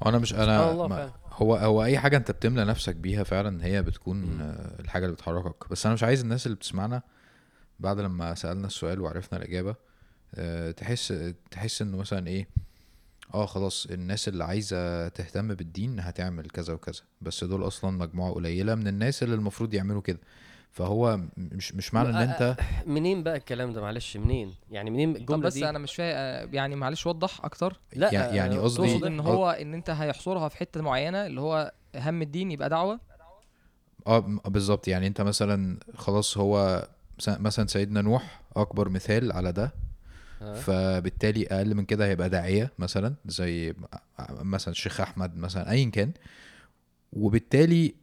[0.05, 1.11] أنا مش أنا الله ما.
[1.31, 4.41] هو هو أي حاجة أنت بتملى نفسك بيها فعلا هي بتكون.
[4.41, 7.01] آه، الحاجة اللي بتحركك بس أنا مش عايز الناس اللي بتسمعنا
[7.79, 9.75] بعد لما سألنا السؤال وعرفنا الإجابة
[10.35, 11.13] آه، تحس
[11.51, 12.47] تحس إنه مثلا إيه
[13.33, 18.75] آه خلاص الناس اللي عايزة تهتم بالدين هتعمل كذا وكذا بس دول أصلا مجموعة قليلة
[18.75, 20.19] من الناس اللي المفروض يعملوا كده
[20.75, 25.19] فهو مش مش معنى إن أنت منين بقى الكلام ده؟ معلش منين؟ يعني منين طب
[25.19, 27.79] الجملة بس دي؟ أنا مش فاهم يعني معلش وضح أكتر.
[27.95, 31.71] لا يع- يعني قصدي تقصد إن هو إن أنت هيحصرها في حتة معينة اللي هو
[31.95, 32.99] هم الدين يبقى دعوة؟
[34.07, 34.87] آه بالظبط.
[34.87, 36.87] يعني أنت مثلا خلاص هو
[37.27, 39.71] مثلا سيدنا نوح أكبر مثال على ده
[40.41, 40.53] آه.
[40.53, 43.73] فبالتالي أقل من كده هيبقى داعية مثلا زي
[44.29, 46.11] مثلا الشيخ أحمد مثلا ايا كان.
[47.13, 47.95] وبالتالي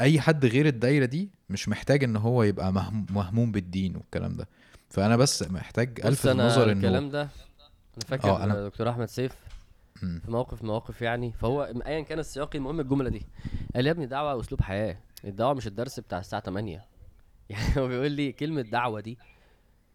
[0.00, 4.48] أي حد غير الدايرة دي مش محتاج إن هو يبقى مهم- مهموم بالدين والكلام ده.
[4.90, 9.08] فأنا بس محتاج ألفت أنا النظر الكلام انه ده أنا فاكر آه، أنا- دكتور أحمد
[9.08, 9.32] سيف
[10.02, 10.20] مم.
[10.24, 13.22] في موقف مواقف يعني فهو م- ايا كان السياق المهم الجملة دي.
[13.74, 16.84] قال يا ابني دعوه أسلوب حياة الدعوة مش الدرس بتاع الساعة 8
[17.50, 19.18] يعني هو بيقول لي كلمة دعوة دي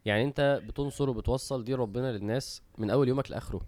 [0.06, 3.62] يعني أنت بتنصر وبتوصل دي ربنا للناس من أول يومك لآخره.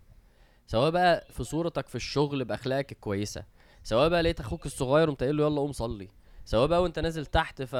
[0.67, 3.43] سواء بقى في صورتك في الشغل بأخلاقك الكويسه
[3.83, 6.09] سواء بقى لقيت أخوك الصغير وانت قايل له يلا قوم صلي.
[6.45, 7.75] سواء بقى وانت نازل تحت ف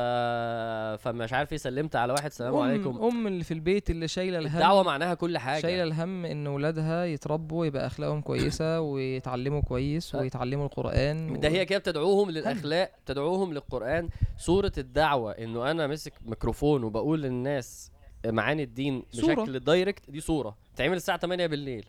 [1.03, 3.03] فمش عارف إيه سلمت على واحد سلام عليكم.
[3.03, 4.55] أم اللي في البيت اللي شايلة الهم.
[4.55, 5.61] الدعوة معناها كل حاجة.
[5.61, 10.15] شايلة الهم إن ولادها يتربوا يبقى أخلاقهم كويسة ويتعلموا كويس.
[10.15, 14.09] ويتعلموا القرآن ده هي كده بتدعوهم للأخلاق بتدعوهم للقرآن.
[14.37, 17.91] صورة الدعوة إنه أنا ماسك ميكروفون وبقول للناس
[18.25, 19.33] معاني الدين صورة.
[19.35, 21.85] بشكل دايركت دي صورة تعمل الساعة 8 بالليل.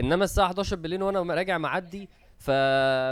[0.00, 2.08] إنما الساعة 11 بالليل وأنا راجع معدي
[2.40, 2.50] ف...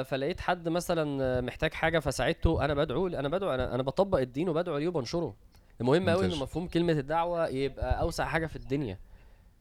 [0.08, 4.74] فلقيت حد مثلا محتاج حاجة فساعدته أنا بدعو أنا بدعو أنا, أنا بطبق الدين وبدعو
[4.74, 5.34] عليه وبنشره.
[5.80, 6.26] المهم قوي.
[6.26, 8.98] انه مفهوم كلمة الدعوة يبقى أوسع حاجة في الدنيا.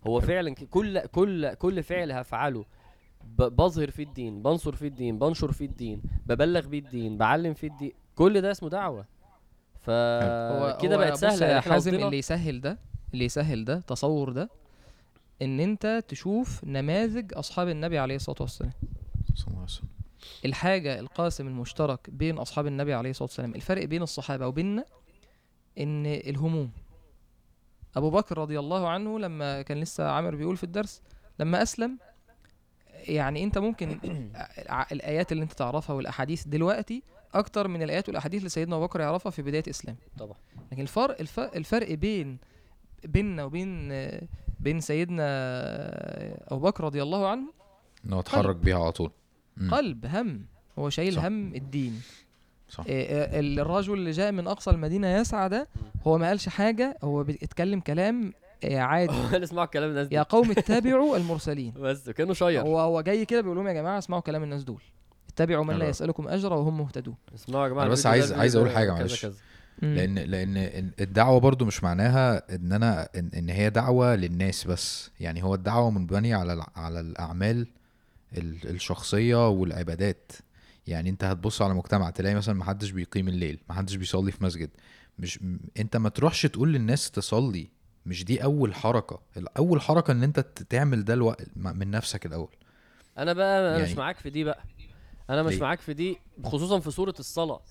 [0.07, 2.65] هو فعلا كل كل كل فعل هفعله
[3.37, 7.91] بظهر فيه الدين بنصر فيه الدين بنشر فيه الدين ببلغ بيه الدين بعلم فيه الدين
[8.15, 8.99] كل ده اسمه دعوة.
[8.99, 12.77] هو فكده هو بقت سهلة يا إحنا قصدنا- اللي يسهل ده
[13.13, 14.49] اللي يسهل ده تصور ده
[15.41, 18.71] إن أنت تشوف نماذج أصحاب النبي عليه الصلاة والسلام.
[19.37, 19.87] صلى الله عليه وسلم.
[20.45, 24.85] الحاجة القاسم المشترك بين أصحاب النبي عليه الصلاة والسلام الفرق بين الصحابة وبيننا
[25.77, 26.71] إن الهموم.
[27.95, 31.01] أبو بكر رضي الله عنه لما كان لسه عامر بيقول في الدرس
[31.39, 31.97] لما أسلم
[33.07, 33.99] يعني أنت ممكن
[34.91, 39.29] الآيات اللي أنت تعرفها والأحاديث دلوقتي أكتر من الآيات والأحاديث اللي سيدنا أبو بكر يعرفها
[39.29, 39.95] في بداية إسلام.
[40.19, 40.37] طبعا.
[40.71, 42.37] لكن الفرق الف- الفرق بين
[43.03, 43.89] بيننا وبين
[44.59, 45.23] بين سيدنا
[46.53, 47.53] أبو بكر رضي الله عنه
[48.05, 49.11] إن هو اتحرك بيها على طول.
[49.57, 49.73] مم.
[49.73, 50.45] قلب هم.
[50.79, 51.25] هو شايل صح.
[51.25, 52.01] هم الدين.
[52.69, 52.83] صح.
[52.87, 55.67] إيه، الرجل اللي جاء من أقصى المدينة يسعى ده
[56.07, 59.13] هو ما قالش حاجة هو بيتكلم كلام إيه، عادي.
[59.43, 61.73] اسمعوا كلام الناس يا دي قوم اتبعوا المرسلين.
[61.79, 62.61] بس كأنه شير.
[62.61, 64.81] هو هو جاي كده بيقول لهم يا جماعة اسمعوا كلام الناس دول.
[65.29, 65.89] اتبعوا من لا.
[65.89, 67.15] يسألكم أجرا وهم مهتدون.
[67.35, 69.27] اسمعوا يا جماعة أنا بس عايز- عايز حاجة كذا معلش.
[69.81, 70.57] لأن لأن
[70.99, 75.11] الدعوة برضو مش معناها إن أنا ان, إن هي دعوة للناس بس.
[75.19, 77.67] يعني هو الدعوة منبنيه على الع- على الأعمال ال-
[78.37, 80.31] الشخصية والعبادات.
[80.87, 84.69] يعني انت هتبص على مجتمع تلاقي مثلا محدش بيقيم الليل محدش بيصلي في مسجد.
[85.19, 85.39] مش
[85.79, 87.69] انت ما تروحش تقول للناس تصلي.
[88.05, 89.19] مش دي أول حركة.
[89.57, 92.49] اول حركة إن انت تعمل ده الوقت من نفسك الأول.
[93.17, 94.63] أنا بقى أنا مش يعني- معاك في دي بقى.
[95.29, 97.61] أنا مش ليه؟ معاك في دي خصوصا في سوره الصلاة.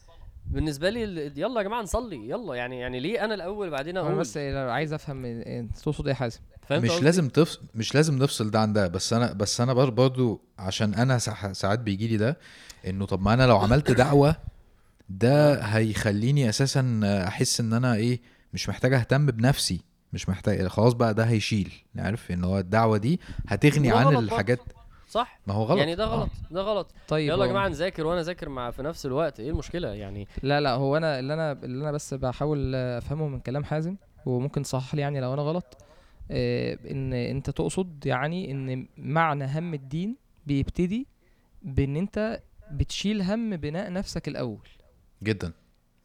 [0.50, 2.54] بالنسبة لي ال- يلا يا جماعة نصلي يلا.
[2.54, 5.42] يعني يعني ليه أنا الأول بعدين أقول؟ بس عايز أفهم
[5.82, 8.86] تقصد إيه يا حازم؟ فهمت مش قصدي؟ لازم تفصل مش لازم نفصل ده عن ده
[8.88, 12.38] بس أنا بس أنا بر- برضو عشان أنا سا- ساعات بيجي لي ده
[12.86, 14.36] إنه طب ما أنا لو عملت دعوة
[15.08, 18.20] ده هيخليني أساسا أحس إن أنا إيه
[18.54, 19.80] مش محتاج أهتم بنفسي
[20.12, 24.16] مش محتاج خلاص بقى ده هيشيل عارف إن هو الدعوة دي هتغني عن.
[24.16, 24.58] الحاجات
[25.10, 26.06] صح ما هو غلط يعني ده آه.
[26.06, 29.50] غلط ده غلط طيب يلا يا جماعة نذاكر وأنا أذاكر مع في نفس الوقت إيه
[29.50, 33.64] المشكلة يعني لا لا هو أنا اللي أنا اللي أنا بس بحاول أفهمه من كلام
[33.64, 35.85] حازم وممكن تصحح لي يعني لو أنا غلط آه،
[36.30, 41.06] إن أنت تقصد يعني إن معنى هم الدين بيبتدي
[41.62, 44.68] بإن أنت بتشيل هم بناء نفسك الأول.
[45.22, 45.52] جدا.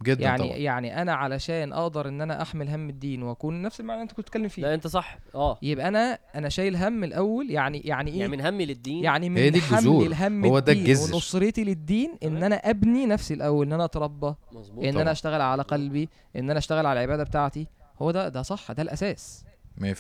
[0.04, 0.58] جدا يعني طبعا.
[0.58, 4.22] يعني أنا علشان أقدر إن أنا أحمل هم الدين وأكون نفس المعنى اللي أنت كنت
[4.22, 5.20] بتتكلم لا فيه أنت صح.
[5.36, 5.58] آه.
[5.62, 7.50] يبقى أنا أنا شايل هم الأول.
[7.52, 10.06] يعني يعني إيه؟ يعني من همي للدين؟ يعني من هي دي حمل.
[10.06, 11.14] الهم هو ده الجذر.
[11.16, 12.44] ونصرتي للدين إن.
[12.44, 14.86] أنا أبني نفسي الأول إن أنا أتربى مظبوط.
[14.86, 15.02] إن طبعا.
[15.04, 17.68] أنا أشتغل على قلبي إن أنا أشتغل على العبادة بتاعتي.
[18.02, 19.46] هو ده ده صح ده الأساس.
[19.46, 19.51] 100%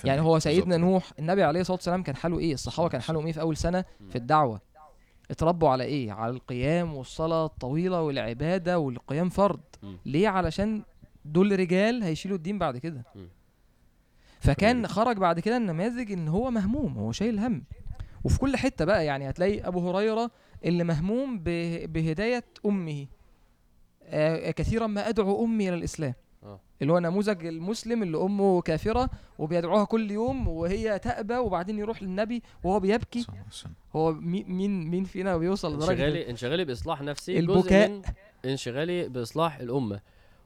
[0.03, 0.79] يعني هو سيدنا بالظبط.
[0.91, 3.85] نوح النبي عليه الصلاة والسلام كان حاله إيه؟ الصحابة كان حالهم إيه في أول سنة؟
[4.09, 4.61] في الدعوة.
[5.31, 9.59] اتربوا على إيه؟ على القيام والصلاة الطويلة والعبادة والقيام فرض.
[9.83, 9.97] مم.
[10.05, 10.83] ليه؟ علشان
[11.25, 13.03] دول رجال هيشيلوا الدين بعد كده.
[13.15, 13.27] مم.
[14.39, 14.87] فكان.
[14.87, 17.63] خرج بعد كده النماذج إن هو مهموم هو شايل هم.
[18.23, 20.31] وفي كل حتة بقى يعني هتلاقي أبو هريرة
[20.65, 23.07] اللي مهموم به- بهداية أمه.
[24.05, 26.13] آه كثيرا ما أدعو أمي إلى الإسلام.
[26.81, 32.43] اللي هو نموذج المسلم اللي أمه كافرة وبيدعوها كل يوم وهي تأبى وبعدين يروح للنبي
[32.63, 33.25] وهو بيبكي.
[33.95, 38.01] هو مي- مين مين فينا بيوصل لدرجة انشغالي انشغالي بإصلاح نفسي البكاء.
[38.45, 39.99] انشغالي بإصلاح الأمة.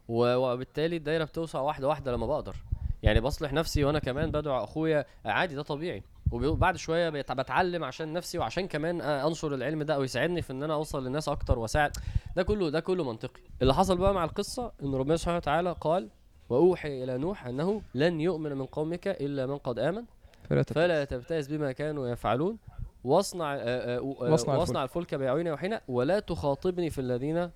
[0.09, 2.55] وبالتالي الدايرة بتوسع واحدة واحدة لما بقدر.
[3.03, 6.03] يعني بصلح نفسي وأنا كمان بدعو أخويا عادي ده طبيعي.
[6.31, 10.73] وبعد شوية بتعلم عشان نفسي وعشان كمان أنشر العلم ده أو يساعدني في إن أنا
[10.73, 11.91] أوصل للناس أكتر وأساعد.
[12.35, 13.41] ده كله ده كله منطقي.
[13.61, 16.09] اللي حصل بقى مع القصة إن ربنا سبحانه وتعالى قال
[16.49, 20.03] وأوحي إلى نوح أنه لن يؤمن من قومك إلا من قد آمن.
[20.49, 20.73] فلا تبكي.
[20.73, 22.57] فلا تبتئس بما كانوا يفعلون.
[23.03, 27.51] واصنع آه، آه، آه، واصنع واصنع الفلك بأعيننا وحينا ولا تخاطبني في الذين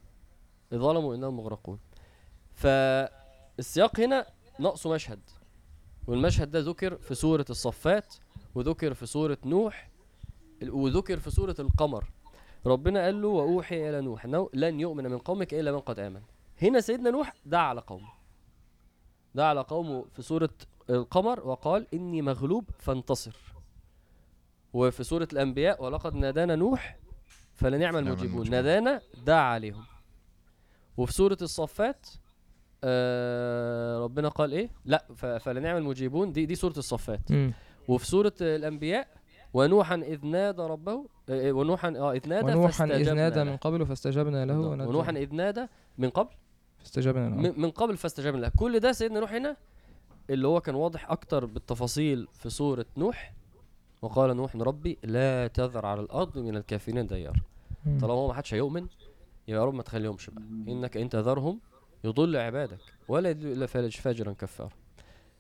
[0.73, 1.79] ظلموا إنهم مغرقون.
[2.53, 4.25] فالسياق هنا
[4.59, 5.19] ناقصه مشهد
[6.07, 8.15] والمشهد ده ذكر في سورة الصفات
[8.55, 9.89] وذكر في سورة نوح
[10.63, 12.05] وذكر في سورة القمر.
[12.65, 16.21] ربنا قال له وأوحي إلى نوح أنه لن يؤمن من قومك إلا من قد آمن.
[16.61, 18.18] هنا سيدنا نوح دعا على قومه.
[19.39, 20.49] دعا على قومه في سورة
[20.89, 23.35] القمر وقال إني مغلوب فانتصر.
[24.73, 26.97] وفي سورة الأنبياء ولقد نادانا نوح
[27.53, 28.49] فلنعم فلنعم المجيبون.
[28.49, 29.83] نادانا دعا عليهم.
[30.97, 32.07] وفي سورة الصفات
[32.83, 35.05] آه ربنا قال إيه؟ لا
[35.39, 36.31] فلنعم المجيبون.
[36.31, 37.31] دي دي سورة الصفات.
[37.31, 37.53] مم.
[37.87, 39.07] وفي سورة الأنبياء
[39.53, 43.43] ونوحا إذ نادى ربه آه، ونوحا آه إذ نادى ونوحا إذ نادى.
[43.43, 46.33] من قبل فاستجبنا له ونوحا إذ نادى من قبل
[46.79, 49.57] فاستجبنا له من قبل فاستجبنا له كل ده سيدنا نوح هنا
[50.29, 53.33] اللي هو كان واضح أكتر بالتفاصيل في سورة نوح
[54.01, 57.41] وقال نوح ربي لا تذر على الأرض من الكافرين ديار.
[57.85, 58.87] طالما هو ما حدش هيؤمن
[59.47, 60.43] يا رب ما تخليهمش بقى.
[60.43, 61.59] إنك إن تذرهم
[62.03, 64.69] يضل عبادك ولا يضل إلا فاجر- فاجرا كفارا.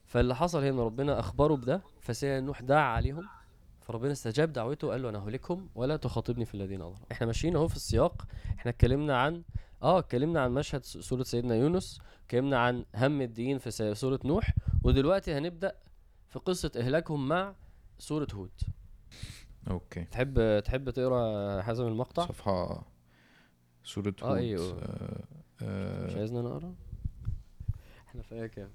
[0.05, 3.27] فاللي حصل هنا ربنا أخبره بده فسيدنا نوح دعا عليهم
[3.81, 7.67] فربنا استجاب دعوته وقال له أنا ههلكهم ولا تخاطبني في الذين ظلموا إحنا ماشيين أهو
[7.67, 8.25] في السياق
[8.57, 9.43] إحنا اتكلمنا عن
[9.83, 15.33] آه اتكلمنا عن مشهد سورة سيدنا يونس اتكلمنا عن هم الدين في سورة نوح ودلوقتي
[15.37, 15.75] هنبدأ
[16.27, 17.55] في قصة إهلاكهم مع
[17.99, 18.51] سورة هود.
[19.69, 20.03] okay.
[20.03, 22.85] تحب تحب تقرأ حازم المقطع؟ صفحة
[23.83, 24.79] سورة آه، هود أيوه.
[25.63, 26.73] آه، مش آه، عايزنا نقرأ؟
[28.07, 28.69] إحنا في إيه كام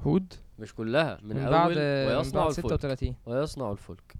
[0.00, 1.78] هود؟ مش كلها من, من أول بعد من
[2.16, 2.66] ويصنع بعد الفلك.
[2.66, 4.14] 36 ويصنع الفلك.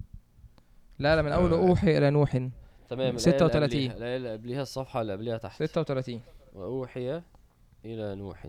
[0.98, 1.56] لا لا من أول آه.
[1.58, 2.48] اوحي إلى نوح.
[2.90, 3.90] تمام الآية اللي 36.
[3.90, 5.62] قبليها- الآية اللي قبليها الصفحة اللي قبليها تحت.
[5.62, 6.20] 36
[6.55, 7.20] وأوحي
[7.85, 8.46] إلى نوح.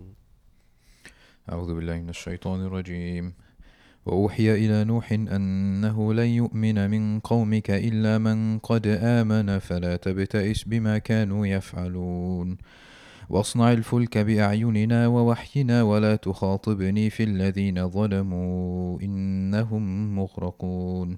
[1.51, 3.33] أعوذ بالله من الشيطان الرجيم.
[4.05, 10.97] وأوحي إلى نوح أنه لن يؤمن من قومك إلا من قد آمن فلا تبتئس بما
[10.97, 12.57] كانوا يفعلون.
[13.29, 21.17] وأصنع الفلك بأعيننا ووحينا ولا تخاطبني في الذين ظلموا إنهم مغرقون.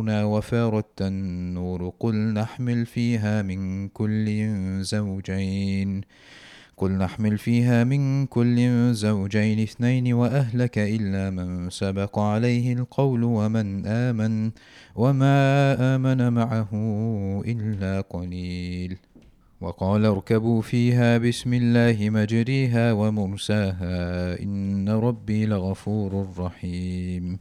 [0.41, 4.47] وفارت النور قل نحمل فيها من كل
[4.81, 6.01] زوجين.
[6.77, 8.57] قل نحمل فيها من كل
[8.93, 14.51] زوجين اثنين وأهلك إلا من سبق عليه القول ومن آمن
[14.95, 15.37] وما
[15.95, 16.71] آمن معه
[17.45, 18.97] إلا قليل.
[19.61, 27.39] وقال اركبوا فيها بسم الله مجريها ومرساها إن ربي لغفور رحيم.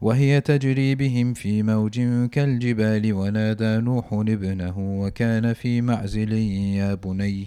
[0.00, 2.00] وهي تجري بهم في موج
[2.32, 7.46] كالجبال ونادى نوح ابنه وكان في معزل يا بني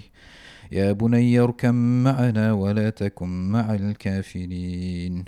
[0.71, 5.25] يا بني اركم معنا ولا تكن مع الكافرين.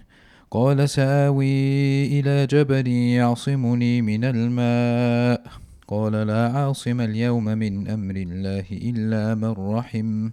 [0.51, 5.43] قال سآوي إلى جبل يعصمني من الماء.
[5.87, 10.29] قال لا عاصم اليوم من أمر الله إلا من رحم.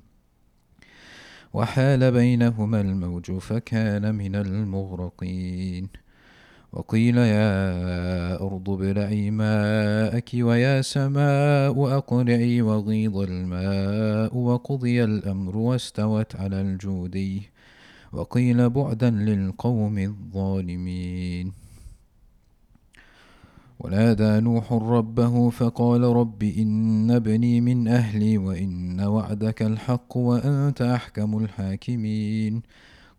[1.52, 5.88] وحال بينهما الموج فكان من المغرقين.
[6.72, 17.42] وقيل يا أرض ابلعي ماءك ويا سماء أقلعي وغيض الماء وقضي الأمر واستوت على الجودي
[18.12, 21.52] وقيل بعدا للقوم الظالمين.
[23.80, 32.62] ونادى نوح ربه فقال رب إن ابني من أهلي وإن وعدك الحق وأنت أحكم الحاكمين.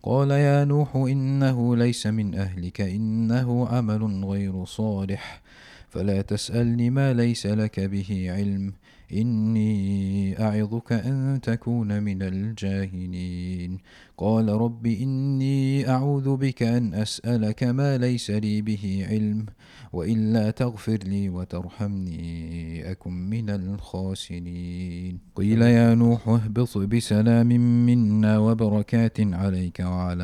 [0.04, 5.42] قال يا نوح إنه ليس من أهلك إنه عمل غير صالح.
[5.90, 8.74] فلا تسألني ما ليس لك به علم.
[9.12, 13.78] إني أعظك أن تكون من الجاهلين.
[14.18, 19.46] قال رب إني أعوذ بك أن أسألك ما ليس لي به علم
[19.94, 25.20] وإلا تغفر لي وترحمني أكن من الخاسرين.
[25.36, 27.48] قيل يا نوح اهبط بسلام
[27.86, 30.24] منا وبركات عليك وعلى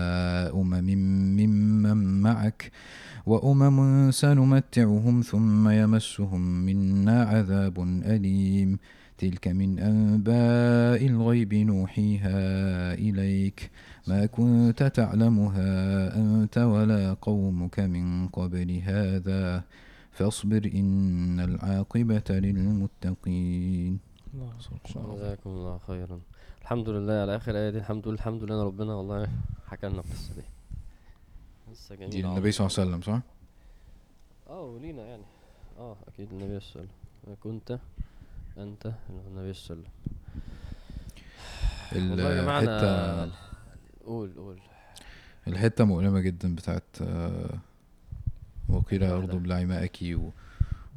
[0.53, 0.83] أمم
[1.39, 2.71] ممن معك.
[3.25, 8.79] وأمم سنمتعهم ثم يمسهم منا عذاب أليم.
[9.17, 12.37] تلك من أنباء الغيب نوحيها
[12.93, 13.71] إليك.
[14.07, 15.71] ما كنت تعلمها
[16.15, 19.63] أنت ولا قومك من قبل هذا.
[20.11, 23.99] فاصبر إن العاقبة للمتقين.
[24.33, 24.51] الله.
[25.15, 26.19] جزاكم الله خيرا.
[26.61, 27.69] الحمد لله على آخر آية.
[27.69, 28.93] دي الحمد لله الحمد لله ربنا.
[28.93, 29.27] والله
[29.67, 30.58] حكى لنا القصة دي
[31.71, 33.21] قصه جميلة دي النبي صلى الله عليه وسلم صح؟
[34.49, 35.23] آه ولينا يعني.
[35.79, 36.87] آه أكيد النبي صلى الله
[37.25, 37.35] عليه وسلم.
[37.43, 37.79] كنت
[38.57, 39.83] أنت النبي صلى الله عليه وسلم.
[41.95, 43.31] والله يا جماعة الحتة أنا
[44.05, 44.59] قول قول.
[45.47, 47.59] الحتة مؤلمة جدا بتاعت آه،
[48.69, 49.03] وقيل.
[49.03, 50.29] ابلعي ماءك و...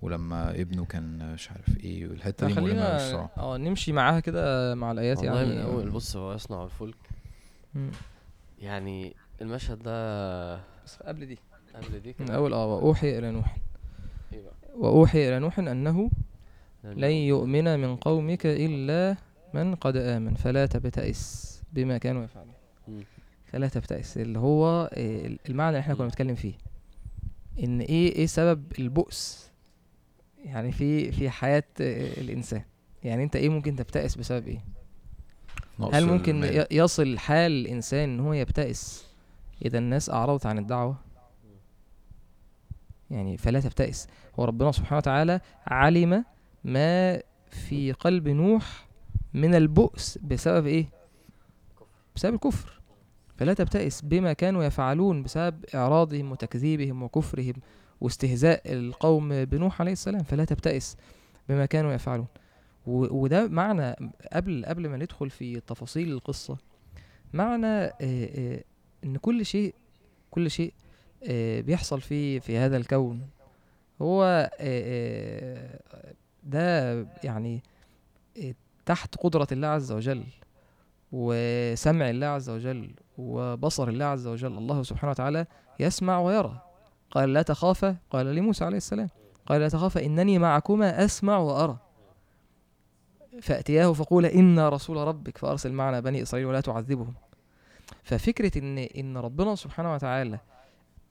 [0.02, 5.18] ولما ابنه كان مش عارف إيه والحتة دي الصراحة آه نمشي معاها كده مع الآيات
[5.18, 5.54] والله يعني.
[5.54, 6.96] من أول بص هو يصنع الفلك.
[8.58, 11.38] يعني المشهد ده بس قبل دي.
[11.74, 13.56] قبل دي من كده أول آه وأوحي إلى نوح.
[14.32, 16.10] إيه بقى؟ وأوحي إلى نوح أنه
[16.84, 17.78] لن يؤمن.
[17.80, 19.16] من قومك إلا
[19.54, 20.34] من قد آمن.
[20.34, 22.54] فلا تبتئس بما كانوا يفعلون.
[22.88, 23.02] مم.
[23.46, 24.16] فلا تبتئس.
[24.18, 26.04] اللي هو آه، المعنى اللي إحنا كنا.
[26.06, 26.52] بنتكلم فيه.
[27.64, 29.50] إن إيه إيه سبب البؤس؟
[30.44, 32.62] يعني في في حياة آه، الإنسان.
[33.04, 34.64] يعني أنت إيه ممكن تبتئس بسبب إيه؟
[35.78, 36.56] نقص هل ممكن المال.
[36.56, 39.11] ي- يصل حال الإنسان إن هو يبتئس؟
[39.64, 40.96] إذا الناس أعرضت عن الدعوة.
[43.10, 44.08] يعني فلا تبتئس.
[44.38, 46.24] هو ربنا سبحانه وتعالى علم
[46.64, 48.88] ما في قلب نوح
[49.34, 50.86] من البؤس بسبب إيه؟
[52.16, 52.80] بسبب الكفر.
[53.36, 57.54] فلا تبتئس بما كانوا يفعلون بسبب إعراضهم وتكذيبهم وكفرهم
[58.00, 60.22] واستهزاء القوم بنوح عليه السلام.
[60.22, 60.96] فلا تبتئس
[61.48, 62.26] بما كانوا يفعلون.
[62.86, 63.96] وده معنى
[64.32, 66.56] قبل قبل ما ندخل في تفاصيل القصة
[67.32, 67.90] معنى
[69.04, 69.74] إن كل شيء
[70.30, 70.72] كل شيء
[71.24, 73.28] آه، بيحصل في في هذا الكون.
[74.02, 76.92] هو آه، آه، ده
[77.24, 77.62] يعني
[78.86, 80.24] تحت قدرة الله عز وجل
[81.12, 84.58] وسمع الله عز وجل وبصر الله عز وجل.
[84.58, 85.46] الله سبحانه وتعالى
[85.80, 86.62] يسمع ويرى.
[87.10, 89.08] قال لا تخافا قال لموسى عليه السلام.
[89.46, 91.78] قال لا تخافا إنني معكما أسمع وأرى.
[93.42, 97.14] فأتياه فقول إنا رسول ربك فأرسل معنا بني إسرائيل ولا تعذبهم.
[98.02, 100.38] ففكرة إن إن ربنا سبحانه وتعالى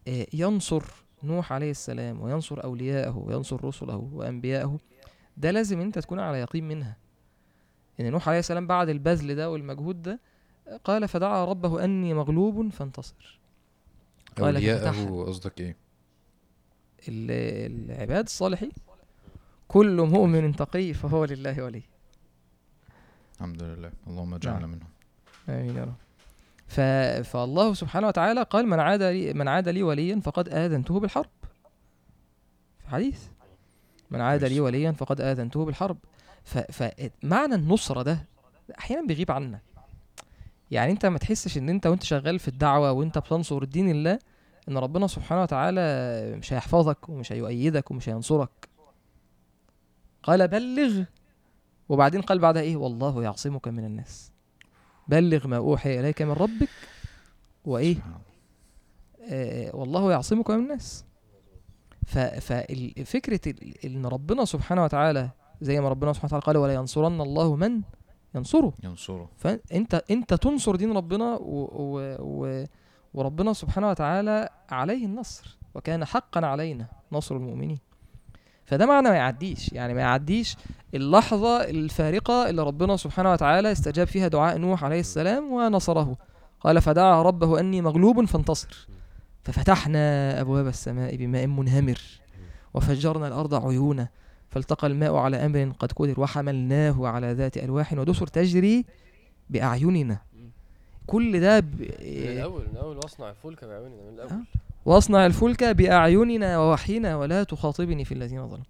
[0.07, 0.83] آه، ينصر
[1.23, 4.79] نوح عليه السلام وينصر أولياءه وينصر رسله وأنبياءه
[5.37, 6.97] ده لازم أنت تكون على يقين منها.
[7.99, 10.19] إن نوح عليه السلام بعد البذل ده والمجهود ده
[10.83, 13.39] قال فدعا ربه أني مغلوب فانتصر.
[14.37, 15.75] قال أولياءه قصدك إيه؟
[17.07, 18.71] ال- العباد الصالحين
[19.67, 21.83] كل مؤمن تقي فهو لله ولي.
[23.35, 23.91] الحمد لله.
[24.07, 24.69] اللهم اجعلنا نعم.
[24.71, 24.89] منهم.
[25.49, 25.95] آمين يا رب.
[26.71, 26.79] ف...
[27.29, 31.29] فالله سبحانه وتعالى قال من عاد لي من عاد لي وليا فقد آذنته بالحرب.
[32.79, 33.23] في حديث.
[34.11, 34.59] من عاد لي.
[34.59, 35.97] وليا فقد آذنته بالحرب.
[36.43, 36.57] ف...
[36.57, 38.27] فمعنى النصرة ده
[38.79, 39.59] أحيانا بيغيب عنا.
[40.71, 44.19] يعني أنت ما تحسش إن أنت وأنت شغال في الدعوة وأنت بتنصر دين الله
[44.69, 45.81] إن ربنا سبحانه وتعالى
[46.37, 48.69] مش هيحفظك ومش هيؤيدك ومش هينصرك.
[50.23, 51.03] قال بلغ.
[51.89, 54.31] وبعدين قال بعدها إيه؟ والله يعصمك من الناس.
[55.11, 56.69] بلغ ما أوحي إليك من ربك
[57.65, 57.97] وإيه.
[59.29, 61.05] آه والله يعصمك من الناس.
[62.05, 63.53] ففكرة
[63.85, 65.29] إن ربنا سبحانه وتعالى
[65.61, 67.81] زي ما ربنا سبحانه وتعالى قال ولا ينصرن الله من
[68.35, 68.73] ينصره.
[68.83, 69.29] ينصره.
[69.37, 72.65] فانت أنت تنصر دين ربنا و و و
[73.13, 75.57] وربنا سبحانه وتعالى عليه النصر.
[75.75, 77.79] وكان حقا علينا نصر المؤمنين.
[78.71, 79.73] فده معنى ما يعديش.
[79.73, 80.55] يعني ما يعديش
[80.93, 86.17] اللحظة الفارقة اللي ربنا سبحانه وتعالى استجاب فيها دعاء نوح عليه السلام ونصره.
[86.61, 88.87] قال فدعا ربه أني مغلوب فانتصر.
[89.43, 92.01] ففتحنا أبواب السماء بماء منهمر
[92.73, 94.07] وفجرنا الأرض عيونا
[94.49, 98.85] فالتقى الماء على أمر قد قدر وحملناه على ذات ألواح ودسر تجري
[99.49, 100.17] بأعيننا.
[101.07, 101.81] كل ده ب...
[101.81, 101.87] من
[102.27, 104.31] الأول من الأول وأصنع الفلك بعيوننا من الأول.
[104.31, 104.41] آه.
[104.85, 108.65] واصنع الفلك بأعيننا ووحينا ولا تخاطبني في الذين ظلموا.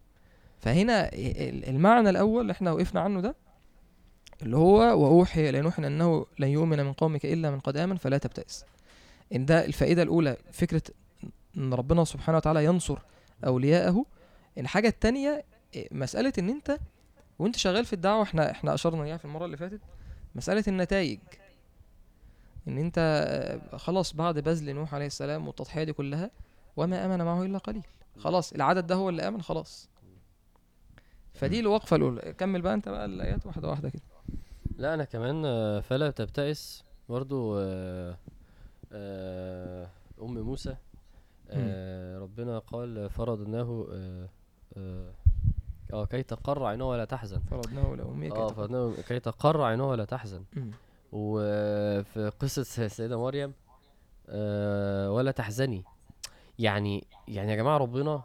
[0.59, 3.35] فهنا ال- المعنى الأول اللي إحنا وقفنا عنه ده
[4.41, 8.17] اللي هو وأوحي إلى نوح أنه لن يؤمن من قومك إلا من قد آمن فلا
[8.17, 8.65] تبتئس.
[9.35, 10.81] إن ده الفائدة الأولى فكرة
[11.57, 12.97] إن ربنا سبحانه وتعالى ينصر
[13.45, 14.05] أولياءه.
[14.57, 15.43] الحاجة التانية
[15.75, 16.77] إيه، مسألة إن أنت
[17.39, 19.81] وأنت شغال في الدعوة إحنا إحنا أشرنا إياها في المرة اللي فاتت.
[20.35, 21.19] مسألة النتائج.
[22.67, 26.31] إن أنت آه، خلاص بعد بذل نوح عليه السلام والتضحية دي كلها
[26.77, 27.83] وما آمن معه إلا قليل.
[28.17, 29.89] خلاص العدد ده هو اللي آمن خلاص.
[31.33, 32.33] فدي الوقفة الأولى.
[32.33, 34.01] كمل بقى أنت بقى الآيات واحدة واحدة كده.
[34.77, 36.83] لا أنا كمان آه، فلا تبتئس.
[37.09, 38.17] برضو آه،
[40.21, 40.75] أم موسى
[42.21, 43.87] ربنا قال فرضناه
[44.77, 47.39] آه كي تقر عينه ولا تحزن.
[47.39, 48.53] فرضناه لأمية آه كي تقر.
[48.53, 50.43] فرضناه كي تقر عينه ولا تحزن.
[51.11, 53.53] وفي قصة السيدة مريم
[54.29, 55.83] آه، ولا تحزني.
[56.59, 58.21] يعني يعني يا جماعة ربنا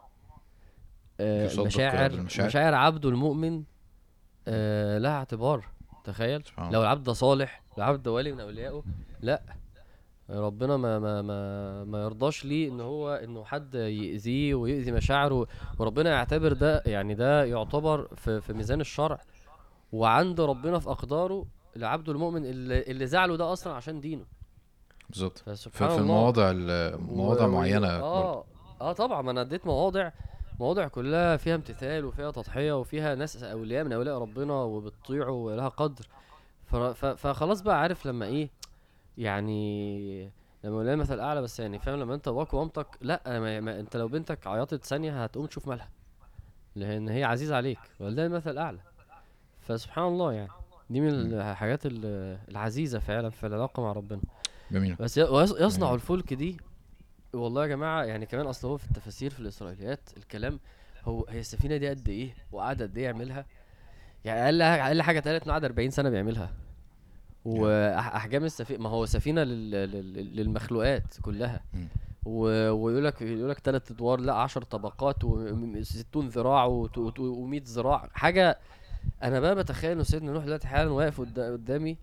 [1.19, 2.11] آه، يصدق مشاعر.
[2.21, 3.63] مشاعر عبده المؤمن
[4.47, 5.65] آه، لها اعتبار.
[6.03, 8.83] تخيل؟ لو العبد ده صالح لو العبد ده ولي من اوليائه
[9.21, 9.41] لا.
[10.29, 15.47] ربنا ما ما ما ما يرضاش ليه إن هو إنه حد يأذيه ويأذي مشاعره.
[15.79, 19.21] وربنا يعتبر ده يعني ده يعتبر في في ميزان الشرع.
[19.91, 21.45] وعند ربنا في أقداره
[21.77, 24.25] لعبده المؤمن اللي, اللي زعله ده أصلا عشان دينه.
[25.09, 25.37] بالظبط.
[25.37, 26.03] في, فسبحان في الله.
[26.05, 28.03] المواضع ال- مواضع و- معينة برضه.
[28.05, 28.43] آه
[28.81, 29.21] آه طبعا.
[29.21, 30.11] ما أنا اديت مواضع
[30.59, 36.05] مواضع كلها فيها امتثال وفيها تضحية وفيها ناس أولياء من أولياء ربنا وبتطيعه ولها قدر.
[37.15, 38.49] فخلاص بقى عارف لما إيه
[39.17, 40.23] يعني
[40.63, 43.97] لما أقول مثل أعلى بس يعني فاهم لما أنت باباك ومامتك لا ما ما أنت
[43.97, 45.89] لو بنتك عيطت ثانية هتقوم تشوف مالها
[46.75, 48.79] لأن هي عزيزة عليك وده المثل الاعلى
[49.61, 50.49] فسبحان الله يعني.
[50.89, 54.21] دي من الحاجات ال- العزيزة فعلا في العلاقة مع ربنا.
[54.71, 54.95] جميل.
[54.95, 56.57] بس ي- ويص- يصنع يعني- الفلك دي
[57.33, 60.59] والله يا جماعة يعني كمان أصل هو في التفاسير في الإسرائيليات الكلام
[61.03, 63.45] هو هي السفينة دي قد إيه؟ وقعد قد إيه يعملها؟
[64.25, 66.53] يعني أقل أقل حاجة اتقالت انه قعد 40 سنة بيعملها.
[67.45, 69.71] وأحجام السفينه ما هو سفينة لل...
[69.71, 70.35] لل...
[70.35, 71.63] للمخلوقات كلها.
[72.25, 72.39] و...
[72.71, 78.09] ويقول لك يقول لك ثلاث أدوار لا 10 طبقات و60 ذراع و100 ذراع.
[78.13, 78.59] حاجة
[79.23, 81.97] أنا بقى بتخيل ان سيدنا نوح دلوقتي حالا واقف قد- قدامي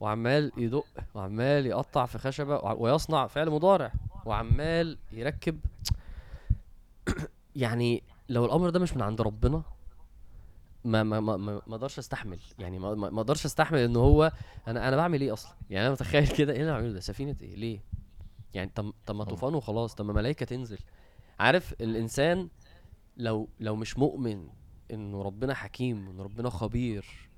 [0.00, 3.92] وعمال يدق وعمال يقطع في خشبة ويصنع فعل مضارع
[4.26, 5.60] وعمال يركب.
[7.56, 9.62] يعني لو الأمر ده مش من عند ربنا
[10.84, 12.38] ما ما ما ما أقدرش أستحمل.
[12.58, 14.32] يعني ما ما ما أقدرش أستحمل إن هو
[14.68, 17.36] أنا أنا بعمل إيه أصلا؟ يعني أنا متخيل كده إيه اللي أنا بعمله ده؟ سفينة
[17.42, 17.80] إيه؟ ليه؟
[18.54, 19.24] يعني طب طب ما.
[19.24, 20.78] طوفان وخلاص طب ما ملائكة تنزل.
[21.40, 22.48] عارف الإنسان
[23.16, 24.48] لو لو مش مؤمن
[24.90, 27.28] إنه ربنا حكيم وان ربنا خبير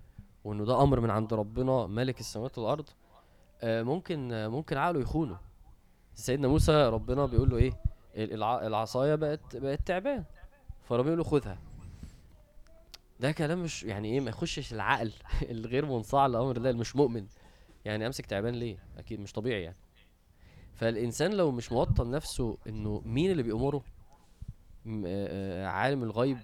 [0.45, 2.89] وإنه ده أمر من عند ربنا مالك السماوات والأرض
[3.63, 5.39] آه، ممكن آه، ممكن عقله يخونه.
[6.15, 7.73] سيدنا موسى ربنا بيقول له إيه؟
[8.17, 10.25] ال- الع- العصاية بقت بقت تعبان.
[10.85, 11.59] فربنا بيقول له خذها.
[13.21, 15.13] ده كلام مش يعني إيه؟ ما يخشش العقل
[15.51, 17.27] الغير منصاع لأمر الله مش مؤمن.
[17.85, 19.77] يعني أمسك تعبان ليه؟ أكيد مش طبيعي يعني.
[20.75, 23.43] فالإنسان لو مش موطن نفسه إنه مين اللي
[24.87, 26.39] آه، آه، عالم الغيب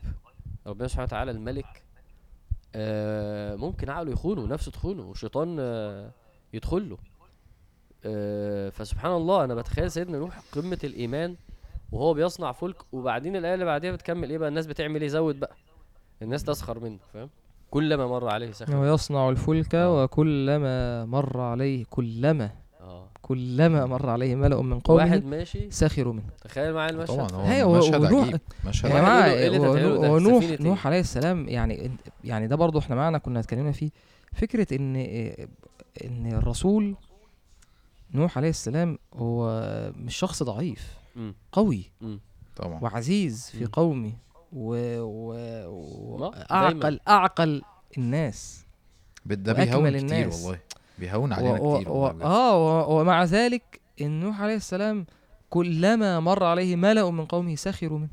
[0.66, 1.82] ربنا سبحانه وتعالى الملك
[2.74, 6.10] آه، ممكن عقله يخونه نفسه تخونه والشيطان آه،
[6.52, 6.98] يدخل له
[8.04, 11.36] آه، فسبحان الله أنا بتخيل سيدنا نوح قمة الإيمان
[11.92, 15.56] وهو بيصنع فلك وبعدين الآية اللي بعديها بتكمل إيه بقى؟ الناس بتعمل إيه؟ زود بقى.
[16.22, 17.30] الناس تسخر منه فاهم؟
[17.70, 18.76] كلما مر عليه سخر.
[18.76, 20.02] ويصنع الفلك آه.
[20.04, 22.50] وكلما مر عليه كلما.
[22.96, 27.62] آه كلما مر عليه ملأ من قومه واحد ماشي سخروا منه تخيل معايا المشهد طبعا
[27.62, 29.58] هو مشهد ونوح- عجيب مشهد يا جماعة إيه؟
[30.10, 31.90] ونوح إيه؟ نوح عليه السلام يعني
[32.24, 33.90] يعني ده برضه إحنا معانا كنا اتكلمنا فيه
[34.32, 34.96] فكرة إن
[36.04, 36.96] إن الرسول
[38.14, 39.50] نوح عليه السلام هو
[39.96, 40.94] مش شخص ضعيف.
[41.52, 41.90] قوي
[42.56, 43.66] طبعا وعزيز في.
[43.66, 44.12] قومه
[44.52, 45.00] و...
[46.22, 47.62] واعقل أعقل
[47.98, 48.64] الناس
[49.26, 50.44] ده بيهون كتير الناس.
[50.44, 50.58] والله
[50.98, 51.32] بيهون.
[51.32, 51.76] علينا و...
[51.76, 52.06] كتير و...
[52.06, 53.00] آه و...
[53.00, 55.06] ومع ذلك إن نوح عليه السلام
[55.50, 58.08] كلما مر عليه ملأ من قومه سخروا منه.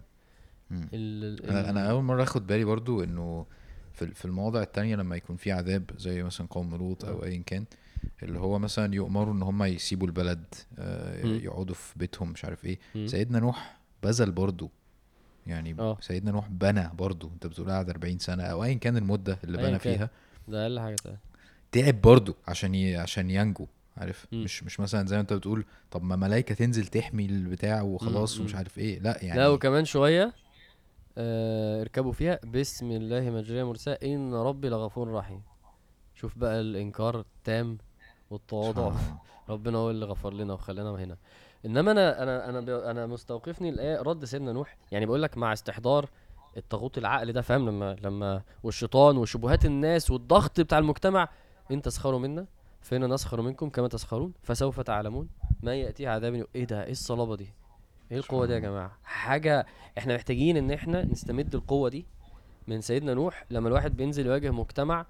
[0.72, 0.90] ال...
[0.94, 1.50] ال...
[1.50, 3.46] أنا أنا أول مرة آخد بالي برضو إنه
[3.94, 7.66] في في المواضع التانية لما يكون في عذاب زي مثلا قوم لوط أو ايا كان
[8.24, 10.44] اللي هو مثلا يؤمروا إن هم يسيبوا البلد
[10.80, 11.26] آه.
[11.26, 13.08] يقعدوا في بيتهم مش عارف إيه مم.
[13.08, 14.72] سيدنا نوح بذل برضو
[15.48, 15.98] يعني آه.
[16.02, 19.70] سيدنا نوح بنى برضو أنت بتقول قعد 40 سنة أو ايا كان المدة اللي بنى
[19.70, 19.78] كان.
[19.80, 20.10] فيها
[20.48, 20.96] ده أقل حاجة
[21.74, 22.96] تعب برضو عشان ي...
[22.96, 23.68] عشان ينجو
[23.98, 24.44] عارف؟ مم.
[24.44, 28.42] مش مش مثلا زي ما أنت بتقول طب ما ملائكه تنزل تحمي البتاع وخلاص مم.
[28.42, 29.00] ومش عارف إيه.
[29.00, 30.34] لا يعني لا وكمان شوية
[31.18, 32.40] آه اركبوا فيها.
[32.44, 35.42] بسم الله مجريها مرساها إن ربي لغفور رحيم.
[36.16, 37.78] شوف بقى الإنكار التام
[38.30, 38.96] والتواضع.
[39.50, 41.18] ربنا هو اللي غفر لنا وخلانا هنا.
[41.66, 44.78] إنما أنا أنا أنا أنا مستوقفني الايه رد سيدنا نوح.
[44.92, 46.10] يعني بقول لك مع استحضار
[46.58, 51.30] الطاغوت العقل ده فاهم؟ لما لما والشيطان وشبهات الناس والضغط بتاع المجتمع
[51.72, 52.46] إن تسخروا منا
[52.82, 55.30] فإن نسخر منكم كما تسخرون فسوف تعلمون
[55.64, 57.48] ما يأتيه عذاب إيه ده؟ إيه الصلابة دي؟
[58.12, 59.66] إيه القوة دي يا جماعة؟ حاجة
[59.98, 62.06] إحنا محتاجين إن إحنا نستمد القوة دي
[62.68, 65.06] من سيدنا نوح لما الواحد بينزل يواجه مجتمع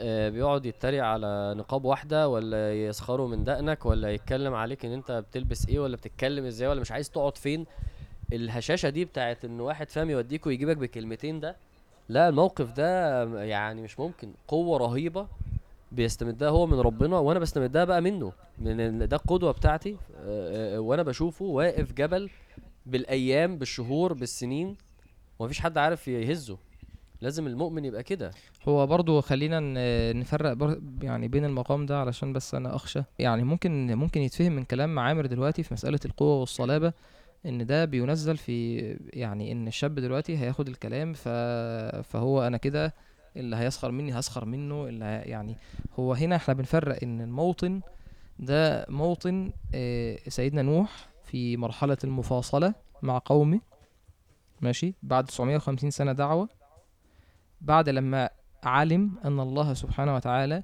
[0.00, 5.12] آه، بيقعد يتريق على نقاب واحدة ولا يسخروا من دقنك ولا يتكلم عليك إن أنت
[5.12, 7.66] بتلبس إيه ولا بتتكلم إزاي ولا مش عايز تقعد فين.
[8.32, 11.56] الهشاشة دي بتاعت إن واحد فاهم يوديك ويجيبك بكلمتين ده
[12.08, 14.32] لا الموقف ده يعني مش ممكن.
[14.48, 15.26] قوة رهيبة.
[15.92, 20.80] بيستمدها هو من ربنا وأنا بستمدها بقى منه من ال- ده القدوة بتاعتي آه، آه،
[20.80, 22.30] وأنا بشوفه واقف جبل
[22.86, 24.76] بالأيام بالشهور بالسنين
[25.38, 26.58] ومفيش حد عارف يهزه.
[27.20, 28.30] لازم المؤمن يبقى كده.
[28.68, 29.60] هو برضو خلينا
[30.12, 33.02] نفرق بر يعني بين المقام ده علشان بس أنا أخشى.
[33.18, 36.92] يعني ممكن ممكن يتفهم من كلام عامر دلوقتي في مسألة القوة والصلابة
[37.46, 38.78] إن ده بينزل في
[39.12, 41.28] يعني إن الشاب دلوقتي هياخد الكلام ف
[42.08, 42.94] فهو أنا كده
[43.38, 45.56] اللي هيسخر مني هسخر منه اللي يعني
[45.98, 47.80] هو هنا إحنا بنفرق إن الموطن
[48.38, 53.60] ده موطن آه، سيدنا نوح في مرحلة المفاصلة مع قومه
[54.60, 56.48] ماشي؟ بعد 950 سنة دعوة
[57.60, 58.30] بعد لما
[58.64, 60.62] علم أن الله سبحانه وتعالى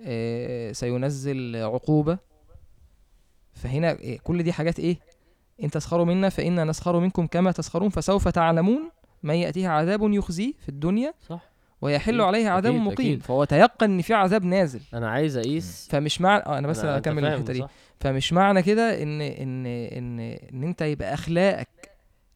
[0.00, 2.18] آه، سينزل عقوبة.
[3.52, 4.98] فهنا إيه، كل دي حاجات إيه؟
[5.62, 8.90] إن تسخروا منا فإنا نسخر منكم كما تسخرون فسوف تعلمون
[9.22, 11.14] من يأتيه عذاب يخزيه في الدنيا.
[11.28, 11.53] صح.
[11.84, 12.92] ويحل عليه عذاب أكيد، مقيم.
[12.92, 13.22] أكيد.
[13.22, 14.80] فهو تيقن إن في عذاب نازل.
[14.94, 15.88] أنا عايز أقيس.
[15.90, 17.64] فمش معنى آه أنا بس أنا- فاهم الحتة دي؟
[18.00, 20.20] فمش معنى كده إن إن إن
[20.52, 21.68] إن أنت يبقى أخلاقك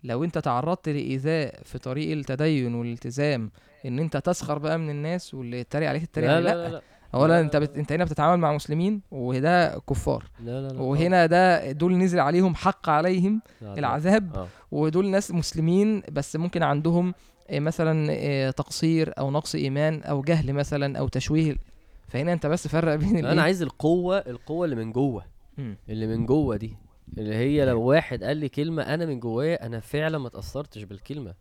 [0.05, 3.51] لو أنت تعرضت لإيذاء في طريق التدين والالتزام
[3.86, 6.82] إن أنت تسخر بقى من الناس واللي يتريق عليك تتريق لا لا لأ, لا لا.
[7.14, 7.76] اولا لا، أنت لا، بت...
[7.78, 10.24] أنت هنا بتتعامل مع مسلمين وده كفار.
[10.44, 13.78] لا لا لا وهنا ده دول نزل عليهم حق عليهم لا، لا.
[13.78, 14.46] العذاب آه.
[14.70, 17.12] ودول ناس مسلمين بس ممكن عندهم آه،
[17.53, 21.57] مثلا آه، تقصير أو نقص إيمان أو جهل مثلا أو تشويه.
[22.09, 25.24] فهنا أنت بس فرق بين أنا؟ عايز القوة القوة اللي من جوه.
[25.88, 26.76] اللي من جوه دي.
[27.18, 31.34] اللي هي لو واحد قال لي كلمة أنا من جوايا أنا فعلا ما اتاثرتش بالكلمة.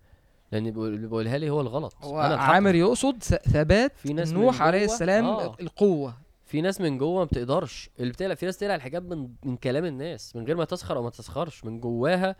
[0.52, 1.96] لأن اللي بيقولها لي هو الغلط.
[2.04, 2.54] هو أنا الحق.
[2.54, 5.56] عامر يقصد ثبات في ناس نوح عليه السلام آه.
[5.62, 6.14] القوة.
[6.46, 7.90] في ناس من جوه ما بتقدرش.
[8.00, 10.36] اللي بتقلق في ناس تقلق الحجاب من من كلام الناس.
[10.36, 11.66] من غير ما تسخر أو ما تسخرش.
[11.66, 12.36] من جواها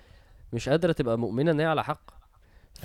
[0.54, 2.17] مش قادرة تبقى مؤمنة إن هي على حق.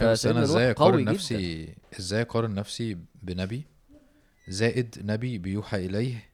[0.01, 1.12] بس أنا إزاي أقارن جدا.
[1.12, 3.66] نفسي إزاي أقارن نفسي بنبي؟
[4.49, 6.24] زائد نبي بيوحى إليه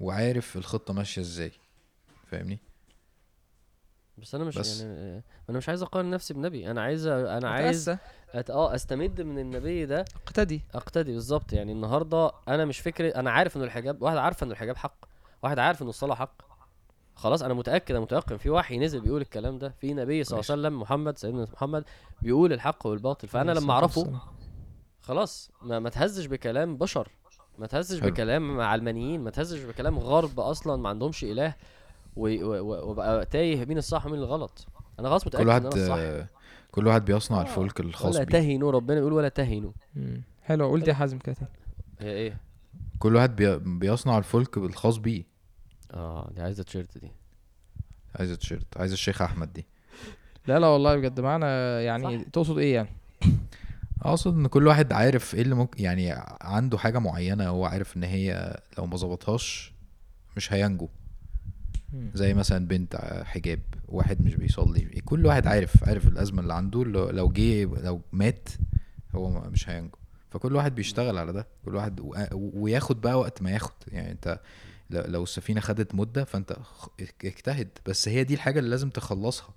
[0.00, 1.52] وعارف الخطة ماشية إزاي.
[2.26, 2.58] فاهمني؟
[4.18, 4.80] بس أنا مش بس.
[4.80, 6.70] يعني أنا مش عايز أقارن نفسي بنبي.
[6.70, 7.96] أنا عايز أنا عايز
[8.34, 8.50] أت...
[8.50, 10.04] آه أستمد من النبي ده.
[10.26, 10.62] أقتدي.
[10.74, 11.52] أقتدي بالظبط.
[11.52, 15.04] يعني النهارده أنا مش فكرة أنا عارف إنه الحجاب واحد عارف إنه الحجاب حق
[15.42, 16.53] واحد عارف إنه الصلاة حق.
[17.14, 20.50] خلاص أنا متأكد أنا متيقن في وحي نزل بيقول الكلام ده في نبي صلى الله
[20.50, 21.84] عليه وسلم محمد سيدنا محمد
[22.22, 24.20] بيقول الحق والباطل فأنا لما أعرفه.
[25.00, 27.08] خلاص ما, ما تهزش بكلام بشر
[27.58, 28.10] ما تهزش حلو.
[28.10, 31.54] بكلام علمانيين ما تهزش بكلام غرب أصلا ما عندهمش إله
[32.16, 34.66] و- و- و- وبقى تايه مين الصح ومين الغلط
[35.00, 36.28] أنا خلاص متأكد كل إن واحد أنا الصح آه،
[36.70, 40.22] كل واحد بيصنع آه، الفلك الخاص ولا بيه تهنوا ربنا بيقول ولا تهنوا مم.
[40.42, 41.36] حلو قلت يا حازم كده.
[42.00, 42.40] هي إيه
[42.98, 43.56] كل واحد بي...
[43.58, 45.24] بيصنع الفلك الخاص بيه
[45.94, 47.10] آه دي عايزة تيشيرت دي.
[48.14, 49.66] عايز التيشيرت عايز الشيخ أحمد دي.
[50.46, 51.46] لا لا والله بجد معنى
[51.84, 52.28] يعني صح.
[52.32, 52.88] تقصد إيه يعني؟
[54.02, 58.04] أقصد إن كل واحد عارف إيه اللي ممكن يعني عنده حاجة معينة هو عارف إن
[58.04, 59.72] هي لو ما ظبطهاش
[60.36, 60.88] مش هينجو.
[62.14, 64.80] زي مثلا بنت حجاب واحد مش بيصلي.
[65.04, 66.84] كل واحد عارف عارف الأزمة اللي عنده.
[66.84, 68.48] لو لو جه لو مات
[69.14, 69.98] هو مش هينجو.
[70.30, 71.46] فكل واحد بيشتغل على ده.
[71.64, 72.00] كل واحد
[72.32, 73.72] وياخد بقى وقت ما ياخد.
[73.88, 74.40] يعني أنت
[74.98, 76.56] لو السفينة خدت مدة فانت
[77.24, 77.68] اجتهد.
[77.86, 79.54] بس هي دي الحاجة اللي لازم تخلصها.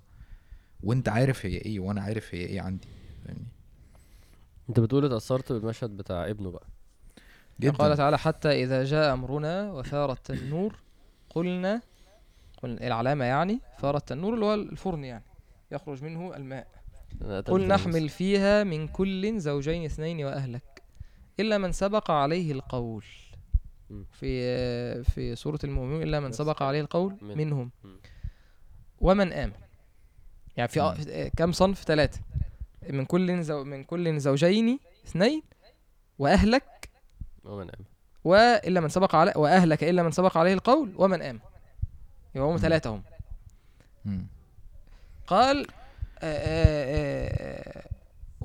[0.82, 2.88] وانت عارف هي إيه وأنا عارف هي إيه عندي.
[3.24, 3.46] فاهمني؟
[4.68, 6.66] انت بتقول اتأثرت بالمشهد بتاع ابنه بقى.
[7.78, 10.78] قال تعالى حتى إذا جاء أمرنا وفار التنور
[11.30, 11.82] قلنا
[12.62, 15.24] قلنا العلامة يعني فار التنور اللي هو الفرن يعني
[15.72, 16.68] يخرج منه الماء.
[17.46, 17.68] قل.
[17.68, 20.82] نحمل فيها من كل زوجين اثنين وأهلك
[21.40, 23.04] إلا من سبق عليه القول.
[24.12, 26.32] في في سورة المؤمنون إلا من.
[26.32, 27.70] سبق عليه القول من- منهم.
[29.00, 29.52] ومن آمن
[30.56, 30.80] يعني في.
[30.80, 32.20] آه، كم صنف ثلاثة
[32.90, 35.42] من كل زو من كل زوجين اثنين
[36.18, 36.88] وأهلك
[37.44, 37.84] ومن آمن
[38.24, 41.40] وإلا من سبق على وأهلك إلا من سبق عليه القول ومن آمن
[42.34, 42.58] يبقى هم مم.
[42.58, 44.26] ثلاثة هم.
[45.26, 45.66] قال
[46.22, 47.57] آآ آآ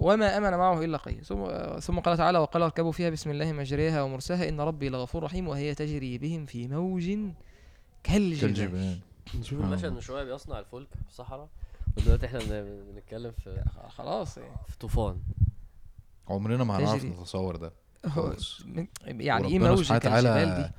[0.03, 1.45] وما آمن معه إلا قليل ثم
[1.79, 5.75] ثم قال تعالى وقال اركبوا فيها بسم الله مجريها ومرساها إن ربي لغفور رحيم وهي
[5.75, 7.17] تجري بهم في موج
[8.03, 8.99] كالجبال كالجبال
[9.33, 9.91] شوف سبحان المشهد.
[9.91, 11.49] من شوية بيصنع الفلك في الصحراء
[11.97, 15.17] ودلوقتي إحنا بن- بنتكلم في خلاص يعني في طوفان
[16.27, 17.05] عمرنا ما هنعرف.
[17.05, 17.73] نتصور ده
[18.09, 18.61] خالص.
[19.07, 20.71] يعني إيه موج سبحانه كالجبال دي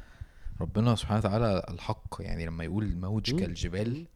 [0.60, 3.34] ربنا سبحانه وتعالى الحق يعني لما يقول موج.
[3.34, 4.06] كالجبال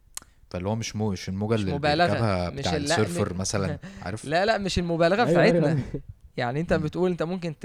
[0.49, 4.45] فاللي هو مش مو مش الموجة اللي مبالغة، بيركبها مش بتاع السيرفر مثلا عارف لا
[4.45, 5.79] لا مش المبالغة أيوة، بتاعتنا أيوة.
[6.37, 6.73] يعني أنت.
[6.73, 7.55] بتقول أنت ممكن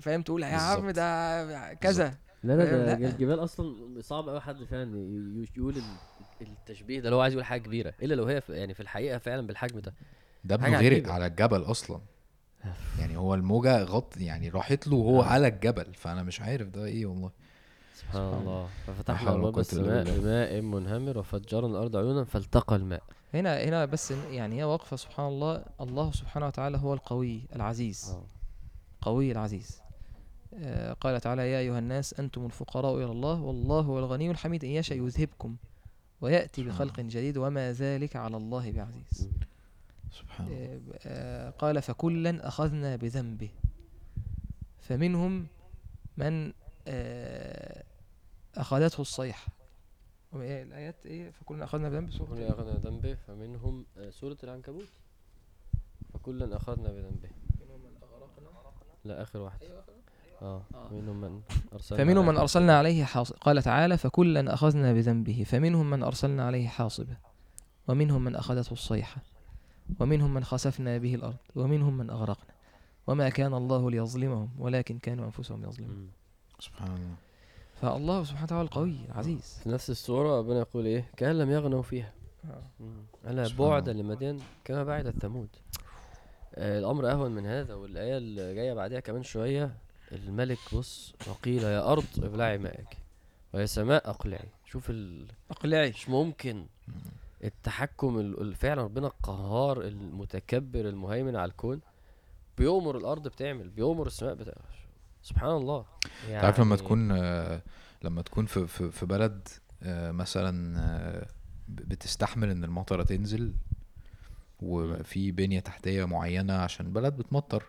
[0.00, 0.90] فاهم تقول يا عم.
[0.90, 2.14] ده كذا
[2.44, 3.08] لا لا؟ ده.
[3.08, 4.96] الجبال أصلا صعب قوي حد فعلا
[5.56, 5.82] يقول ال-
[6.40, 9.46] التشبيه ده اللي هو عايز يقول حاجة كبيرة إلا لو هي يعني في الحقيقة فعلا
[9.46, 9.94] بالحجم ده
[10.44, 11.08] ده ابنه غرق.
[11.08, 12.00] على الجبل أصلا
[12.98, 15.22] يعني هو الموجة غط يعني راحت له وهو.
[15.22, 17.30] على الجبل فأنا مش عارف ده إيه والله
[18.00, 18.68] سبحان الله.
[18.86, 20.04] ففتحنا إلا السماء.
[20.18, 23.02] بماء منهمر وفجرنا الأرض عيونا فالتقى الماء.
[23.34, 25.64] هنا هنا بس يعني هي واقفة سبحان الله.
[25.80, 28.10] الله سبحانه وتعالى هو القوي العزيز.
[28.10, 28.24] آه.
[29.00, 29.80] قوي العزيز.
[30.54, 34.64] آه، قال تعالى يا أيها الناس أنتم الفقراء إلى الله والله هو الغني الحميد.
[34.64, 35.56] إن يشاء يذهبكم
[36.20, 39.28] ويأتي بخلق جديد وما ذلك على الله بعزيز.
[40.12, 40.80] سبحان الله.
[41.06, 43.48] آه، قال فكلا أخذنا بذنبه.
[44.80, 45.46] فمنهم
[46.16, 46.52] من
[46.88, 47.84] آه،
[48.56, 49.48] أخذته الصيحة.
[50.32, 54.88] وإيه الآيات إيه؟ فكلنا أخذنا بذنبه سورة كل إيه؟ أخذنا بذنبه فمنهم آه، سورة العنكبوت.
[56.14, 57.28] فكلا أخذنا بذنبه.
[59.04, 59.60] لا آخر واحد.
[60.42, 61.40] آه منهم من
[61.72, 65.44] أرسلنا فمنهم من أرسلنا عليه حاصب قال تعالى فكلا أخذنا بذنبه.
[65.46, 67.16] فمنهم من أرسلنا عليه حاصبا.
[67.88, 69.22] ومنهم من أخذته الصيحة.
[70.00, 71.36] ومنهم من خسفنا به الأرض.
[71.54, 72.54] ومنهم من أغرقنا.
[73.06, 76.10] وما كان الله ليظلمهم ولكن كانوا أنفسهم يظلمون.
[76.58, 77.29] سبحان الله.
[77.82, 82.12] فالله سبحانه وتعالى القوي العزيز في نفس السورة ربنا يقول إيه؟ كأن لم يغنوا فيها.
[82.80, 83.02] مم.
[83.26, 83.92] ألا بعدا.
[83.92, 85.48] لمدين؟ كما بعدت ثمود
[86.54, 89.76] آه الأمر أهون من هذا والآية اللي جاية بعدها كمان شوية.
[90.12, 92.96] الملك بص وقيل يا أرض ابلعي مائك
[93.54, 94.48] ويا سماء أقلعي.
[94.64, 95.26] شوف ال...
[95.50, 95.90] أقلعي.
[95.90, 96.66] مش ممكن.
[97.44, 101.80] التحكم ال- ال- فعلا ربنا القهار المتكبر المهيمن على الكون.
[102.58, 104.69] بيؤمر الأرض بتعمل بيؤمر السماء بتعمل.
[105.22, 105.84] سبحان الله.
[106.28, 107.62] يعني تعرف لما تكون آه،
[108.02, 109.48] لما تكون في في في بلد
[109.82, 111.28] آه، مثلا آه،
[111.68, 113.54] بتستحمل إن المطرة تنزل
[114.60, 117.64] وفي بنية تحتية معينة عشان البلد بتمطر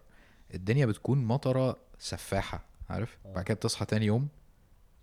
[0.53, 4.27] الدنيا بتكون مطرة سفاحة عارف؟ بعد كده بتصحى تاني يوم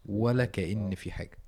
[0.07, 1.38] ولا كأن في حاجة.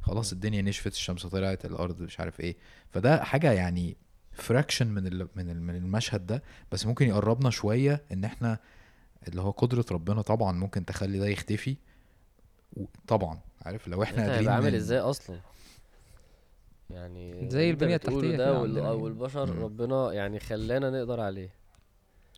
[0.00, 2.56] خلاص الدنيا نشفت الشمس طلعت الأرض مش عارف إيه.
[2.90, 3.96] فده حاجة يعني
[4.32, 6.42] فراكشن من من المشهد ده
[6.72, 8.58] بس ممكن يقربنا شوية إن إحنا
[9.28, 11.76] اللي هو قدرة ربنا طبعا ممكن تخلي ده يختفي
[13.06, 15.40] طبعا عارف لو إحنا قادرين هيبقى عامل إزاي أصلا
[16.90, 18.92] يعني زي بتقوله التحتية ده.
[18.94, 19.62] والبشر مم.
[19.62, 21.50] ربنا يعني خلانا نقدر عليه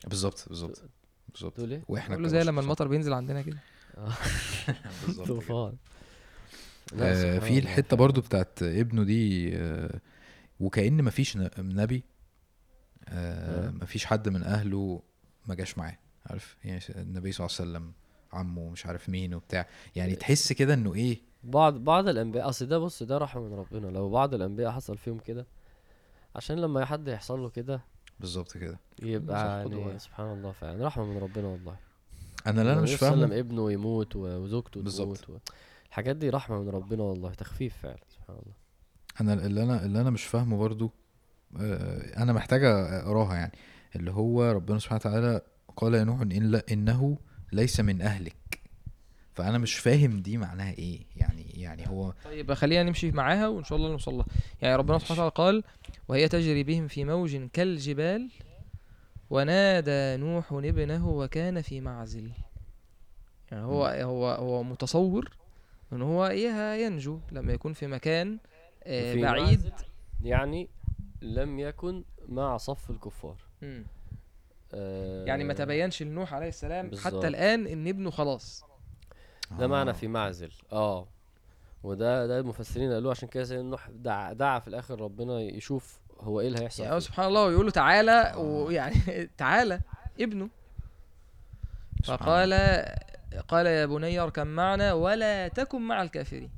[0.07, 0.83] بالظبط بالظبط
[1.28, 2.61] بالظبط تقول إيه وإحنا زي لما.
[2.61, 3.59] المطر بينزل عندنا كده
[5.07, 5.26] بالظبط.
[5.26, 5.76] طوفان
[7.01, 7.97] آه في الحتة.
[7.97, 10.01] برضو بتاعت ابنه دي آه
[10.61, 12.05] وكأن مفيش نبي
[13.09, 13.70] آه آه.
[13.70, 15.03] مفيش حد من أهله
[15.47, 17.92] ما جاش معاه عارف؟ يعني النبي صلى الله عليه وسلم
[18.32, 19.66] عمه مش عارف مين وبتاع.
[19.96, 23.86] يعني تحس كده إنه إيه؟ بعض بعض الأنبياء أصل ده بص ده رحمه من ربنا.
[23.86, 25.46] لو بعض الأنبياء حصل فيهم كده
[26.36, 27.80] عشان لما حد يحصل له كده
[28.20, 28.78] بالظبط كده.
[29.02, 29.98] يبقى يعني.
[29.98, 30.86] سبحان الله فعلا.
[30.86, 31.76] رحمه من ربنا والله.
[32.46, 33.42] أنا اللي أنا النبي مش صلى الله عليه فاهمه.
[33.42, 35.18] وسلم ابنه يموت وزوجته بالظبط.
[35.18, 35.52] تموت و...
[35.88, 37.34] الحاجات دي رحمه من ربنا والله.
[37.34, 38.54] تخفيف فعلا سبحان الله.
[39.20, 40.90] أنا اللي أنا اللي أنا مش فاهمه برضو
[41.60, 43.52] آه، أنا محتاج أقراها يعني.
[43.96, 45.40] اللي هو ربنا سبحانه وتعالى
[45.76, 47.18] قال يا نوح إن لا إنه
[47.52, 48.36] ليس من أهلك.
[49.34, 51.00] فأنا مش فاهم دي معناها إيه.
[51.16, 54.26] يعني يعني هو طيب خلينا نمشي معاها وإن شاء الله نوصل لها.
[54.62, 55.64] يعني ربنا سبحانه وتعالى قال
[56.08, 58.30] وهي تجري بهم في موج كالجبال
[59.30, 62.30] ونادى نوح ابنه وكان في معزل.
[63.50, 65.30] يعني هو هو هو متصور
[65.92, 68.38] إن هو إيه ينجو لما يكون في مكان
[68.84, 69.42] آه، في بعيد.
[69.42, 69.72] معزل
[70.22, 70.68] يعني
[71.22, 73.36] لم يكن مع صف الكفار.
[73.62, 73.84] مم.
[74.74, 77.14] آه يعني ما تبينش لنوح عليه السلام بالظبط.
[77.14, 78.64] حتى الآن إن ابنه خلاص
[79.58, 79.92] ده معنى آه.
[79.92, 81.08] في معزل آه
[81.82, 86.40] وده ده المفسرين قالوا عشان كده سيدنا نوح دعا, دعا في الآخر ربنا يشوف هو
[86.40, 87.00] إيه اللي هيحصل يعني.
[87.00, 88.38] سبحان الله ويقول له تعالى آه.
[88.38, 88.94] ويعني
[89.38, 89.80] تعالى
[90.20, 90.48] ابنه
[92.02, 92.52] سبحان فقال.
[93.48, 96.50] قال يا بني اركب معنا ولا تكن مع الكافرين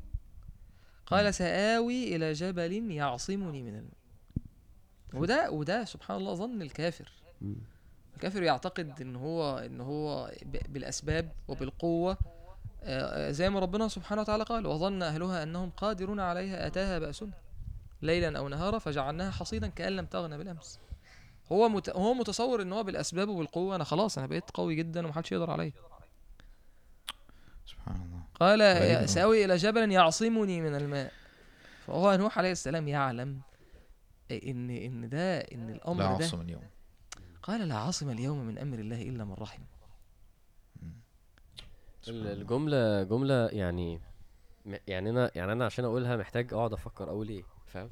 [1.07, 3.95] قال سآوي إلى جبل يعصمني من الماء
[5.15, 7.13] وده وده سبحان الله ظن الكافر.
[8.15, 10.31] الكافر يعتقد إن هو إن هو
[10.69, 12.19] بالأسباب وبالقوة.
[12.83, 17.31] آه، زي ما ربنا سبحانه وتعالى قال وظن أهلها أنهم قادرون عليها أتاها بأسنا.
[18.03, 20.79] ليلا أو نهارا فجعلناها حصيدا كأن لم تغن بالأمس.
[21.53, 21.91] هو مت...
[21.91, 23.77] هو متصور إن هو بالأسباب وبالقوة.
[23.77, 25.73] أنا خلاص أنا بقيت قوي جدا ومحدش يقدر عليا.
[27.67, 28.23] سبحان الله.
[28.35, 29.09] قال.
[29.09, 31.13] سآوي إلى جبل يعصمني من الماء.
[31.87, 33.41] فهو نوح عليه السلام يعلم
[34.31, 36.63] إن إن ده إن لا الأمر ده عاصم اليوم.
[37.47, 39.63] قال لا عاصم اليوم من أمر الله إلا من رحم
[42.09, 44.01] ال- الجملة جملة يعني
[44.89, 47.91] يعني أنا يعني أنا عشان أقولها محتاج أقعد أفكر أقول إيه فاهم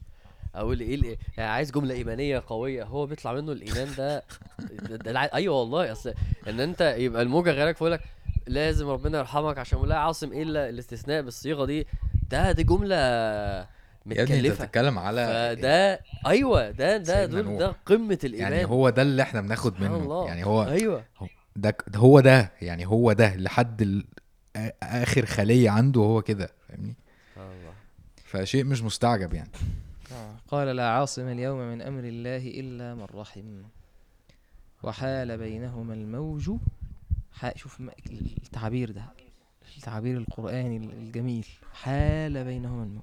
[0.55, 4.23] أقول إيه الإيه؟ يعني عايز جملة إيمانية قوية هو بيطلع منه الإيمان ده,
[4.71, 6.15] ده, ده أيوه والله أصل
[6.49, 8.01] إن أنت يبقى الموجة غيرك فيقول لك
[8.47, 11.87] لازم ربنا يرحمك عشان لا عاصم إلا الاستثناء بالصيغة دي
[12.31, 12.65] ده دي
[14.07, 15.27] يا ابني انت بتتكلم على
[15.57, 17.59] فده أيوه ده ده دول.
[17.59, 18.53] ده قمة الإيمان.
[18.53, 20.03] يعني هو ده اللي إحنا بناخد سبحان منه.
[20.03, 20.27] الله.
[20.27, 21.05] يعني هو أيوه.
[21.57, 24.03] ده ده هو ده يعني هو ده لحد
[24.83, 26.95] آخر خلية عنده هو كده فاهمني؟
[27.35, 27.73] سبحان الله.
[28.25, 29.51] فشيء مش مستعجب يعني.
[30.49, 33.63] قال لا عاصم اليوم من أمر الله إلا من رحم.
[34.83, 36.51] وحال بينهما الموج.
[37.57, 37.91] شوف م-
[38.43, 39.03] التعبير ده
[39.77, 41.47] التعبير القرآني الجميل.
[41.75, 43.03] حال بينهما الموج.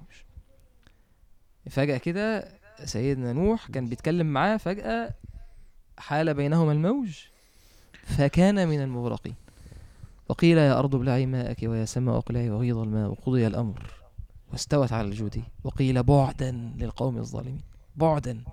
[1.70, 2.48] فجأة كده
[2.84, 5.14] سيدنا نوح كان بيتكلم معاه فجأة
[5.98, 7.18] حال بينهما الموج
[8.04, 9.34] فكان من المغرقين.
[10.28, 13.90] وقيل يا أرض ابلعي ماءك ويا سماء أقلعي وغيض الماء وقضي الأمر
[14.52, 17.60] واستوت على الجودي وقيل بعدا للقوم الظالمين.
[17.96, 18.44] بعدا.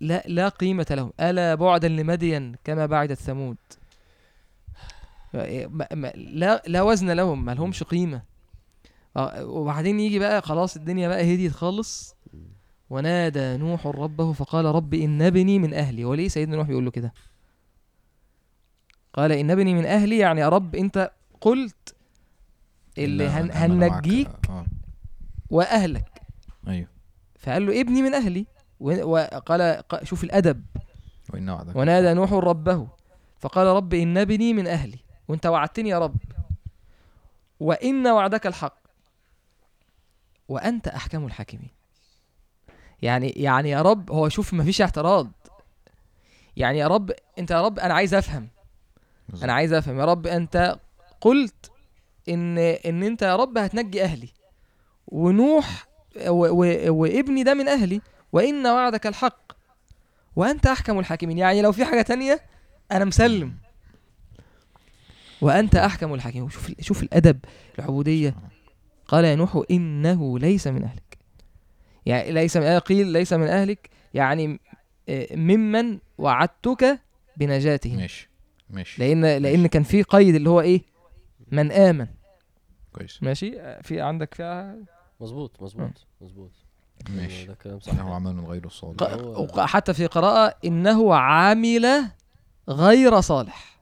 [0.00, 1.12] لا لا قيمة لهم.
[1.20, 3.56] ألا بعدا لمدين كما بعدت ثمود
[6.14, 7.44] لا لا وزن لهم.
[7.44, 8.22] ما لهمش قيمة.
[9.16, 12.16] آه، وبعدين يجي بقى خلاص الدنيا بقى هديت خالص.
[12.90, 16.04] ونادى نوح ربه فقال رب إن ابني من أهلي.
[16.04, 17.12] وليه سيدنا نوح بيقول له كده؟
[19.14, 21.94] قال إن ابني من أهلي يعني يا رب أنت قلت
[22.98, 23.50] اللي هن.
[23.52, 24.66] هنجيك آه.
[25.50, 26.22] وأهلك.
[26.68, 26.88] أيوه.
[27.38, 28.46] فقال له ابني من أهلي.
[28.80, 30.64] وقال شوف الأدب.
[31.74, 32.88] ونادى نوح ربه
[33.38, 34.98] فقال رب إن ابني من أهلي.
[35.28, 36.16] وأنت وعدتني يا رب.
[37.60, 38.79] وإن وعدك الحق.
[40.50, 41.70] وأنت أحكم الحاكمين.
[43.02, 45.32] يعني يعني يا رب هو شوف مفيش اعتراض.
[46.56, 48.48] يعني يا رب أنت يا رب أنا عايز أفهم.
[49.28, 49.44] بالظبط.
[49.44, 50.00] أنا عايز أفهم.
[50.00, 50.78] يا رب أنت
[51.20, 51.70] قلت
[52.28, 54.28] إن إن أنت يا رب هتنجي أهلي.
[55.06, 55.86] ونوح
[56.26, 58.00] و و وابني ده من أهلي.
[58.32, 59.52] وإن وعدك الحق.
[60.36, 61.38] وأنت أحكم الحاكمين.
[61.38, 62.40] يعني لو في حاجة تانية
[62.92, 63.54] أنا مسلم.
[65.40, 66.50] وأنت أحكم الحاكمين.
[66.50, 67.38] شوف شوف الأدب
[67.78, 68.34] العبودية.
[69.10, 71.18] قال يا نوح إنه ليس من أهلك.
[72.06, 74.60] يعني ليس من قيل ليس من أهلك يعني
[75.08, 77.00] آه، ممن وعدتك
[77.36, 77.96] بنجاتهم.
[77.96, 78.28] ماشي
[78.70, 79.68] ماشي لأن لأن ماشي.
[79.68, 80.82] كان في قيد اللي هو إيه؟
[81.52, 82.06] من آمن.
[82.92, 83.22] كويس.
[83.22, 84.76] ماشي؟ آه، في عندك فيها
[85.20, 86.50] مظبوط مظبوط مظبوط.
[87.08, 87.46] ماشي.
[87.46, 87.92] ده كلام صح.
[87.92, 92.04] إنه عمل من غيره صالح ق- حتى في قراءة إنه عامل
[92.68, 93.76] غير صالح.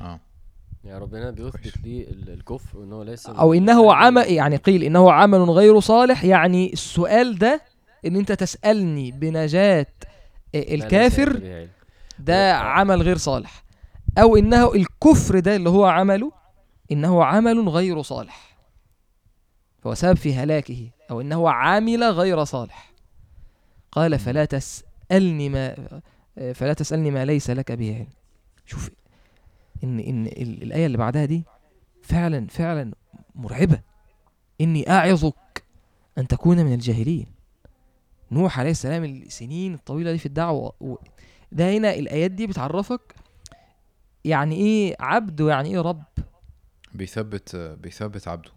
[0.00, 0.20] آه.
[0.84, 1.76] يعني ربنا بيثبت.
[1.84, 6.24] ليه ال- الكفر وإن هو ليس أو إنه عمل يعني قيل إنه عمل غير صالح.
[6.24, 7.60] يعني السؤال ده
[8.06, 9.86] إن أنت تسألني بنجاة
[10.54, 11.32] آه، الكافر
[12.18, 12.54] ده آه.
[12.54, 13.64] عمل غير صالح.
[14.18, 16.32] أو إنه الكفر ده اللي هو عمله
[16.92, 18.56] إنه عمل غير صالح.
[19.86, 20.90] هو سبب في هلاكه.
[21.10, 22.92] أو إنه عامل غير صالح.
[23.92, 25.74] قال فلا تسألني ما
[26.54, 28.06] فلا تسألني ما ليس لك به علم.
[28.66, 28.90] شوف
[29.84, 31.44] إن إن ال- الآية اللي بعدها دي
[32.02, 32.92] فعلا فعلا
[33.34, 33.80] مرعبة.
[34.60, 35.62] إني أعظك
[36.18, 37.26] أن تكون من الجاهلين.
[38.32, 40.96] نوح عليه السلام السنين الطويلة دي في الدعوة و-
[41.52, 43.14] ده هنا الآيات دي بتعرفك
[44.24, 46.02] يعني إيه عبد ويعني إيه رب.
[46.94, 48.50] بيثبت بيثبت عبده.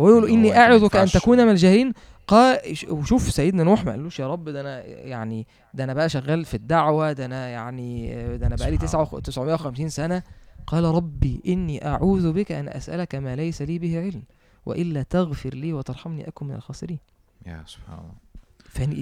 [0.00, 1.92] هو يقول إن هو إني أنت ما أعظك أن ينفعش- تكون من الجاهلين.
[2.26, 6.08] قال ش- وشوف سيدنا نوح ما قالوش يا رب ده أنا يعني ده أنا بقى
[6.08, 10.22] شغال في الدعوة ده أنا يعني ده بقالي سبحان 9 950 سنة.
[10.66, 14.22] قال ربي إني أعوذ بك أن أسألك ما ليس لي به علم
[14.66, 16.98] وإلا تغفر لي وترحمني أكن من الخاسرين.
[17.46, 18.12] يا سبحان الله.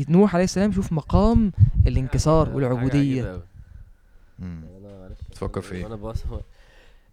[0.06, 1.52] فنوح عليه السلام شوف مقام
[1.86, 2.48] الانكسار.
[4.42, 6.22] أنا معلش تفكر في؟ أنا بص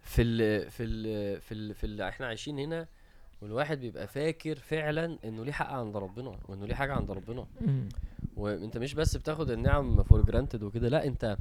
[0.02, 2.86] في ال في ال في ال في ال إحنا عايشين هنا
[3.42, 7.46] والواحد بيبقى فاكر فعلا إنه ليه حق عند ربنا وإنه ليه حاجة عند ربنا.
[8.36, 11.36] وانت مش بس بتاخد النعم for granted وكده لا أنت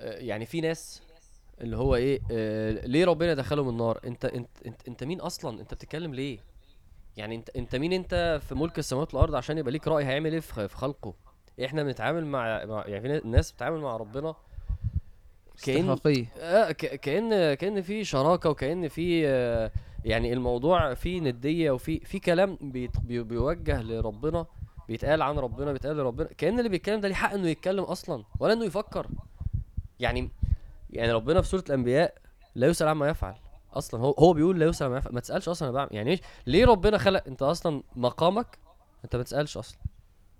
[0.00, 1.02] آه، يعني في ناس
[1.60, 5.74] اللي هو إيه آه، ليه ربنا دخلهم النار؟ أنت أنت أنت, أنت مين أصلا؟ أنت
[5.74, 6.38] بتتكلم ليه؟
[7.16, 10.40] يعني أنت أنت مين أنت في ملك السماوات والأرض عشان يبقى ليك رأي هيعمل إيه
[10.40, 11.14] في خلقه؟
[11.64, 14.34] إحنا بنتعامل مع, مع يعني في ناس بتتعامل مع ربنا
[15.64, 16.26] كأن استحقاقية.
[16.38, 19.70] آه ك- كأن كأن في شراكة وكأن في آه،
[20.04, 22.58] يعني الموضوع فيه ندية وفي في كلام
[23.04, 24.46] بيوجه لربنا
[24.88, 28.52] بيتقال عن ربنا بيتقال لربنا كأن اللي بيتكلم ده ليه حق إنه يتكلم أصلا ولا
[28.52, 29.06] إنه يفكر.
[30.00, 30.30] يعني
[30.90, 32.14] يعني ربنا في سورة الأنبياء
[32.54, 33.34] لا يسأل عما يفعل
[33.72, 36.64] أصلا هو هو بيقول لا يسأل عما يفعل ما تسألش أصلا بعمل يعني إيش؟ ليه
[36.66, 38.58] ربنا خلق أنت أصلا مقامك؟
[39.04, 39.78] أنت ما تسألش أصلا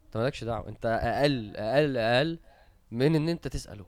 [0.06, 2.38] أنت مالكش دعوة أنت أقل أقل أقل
[2.90, 3.84] من إن أنت تسأله.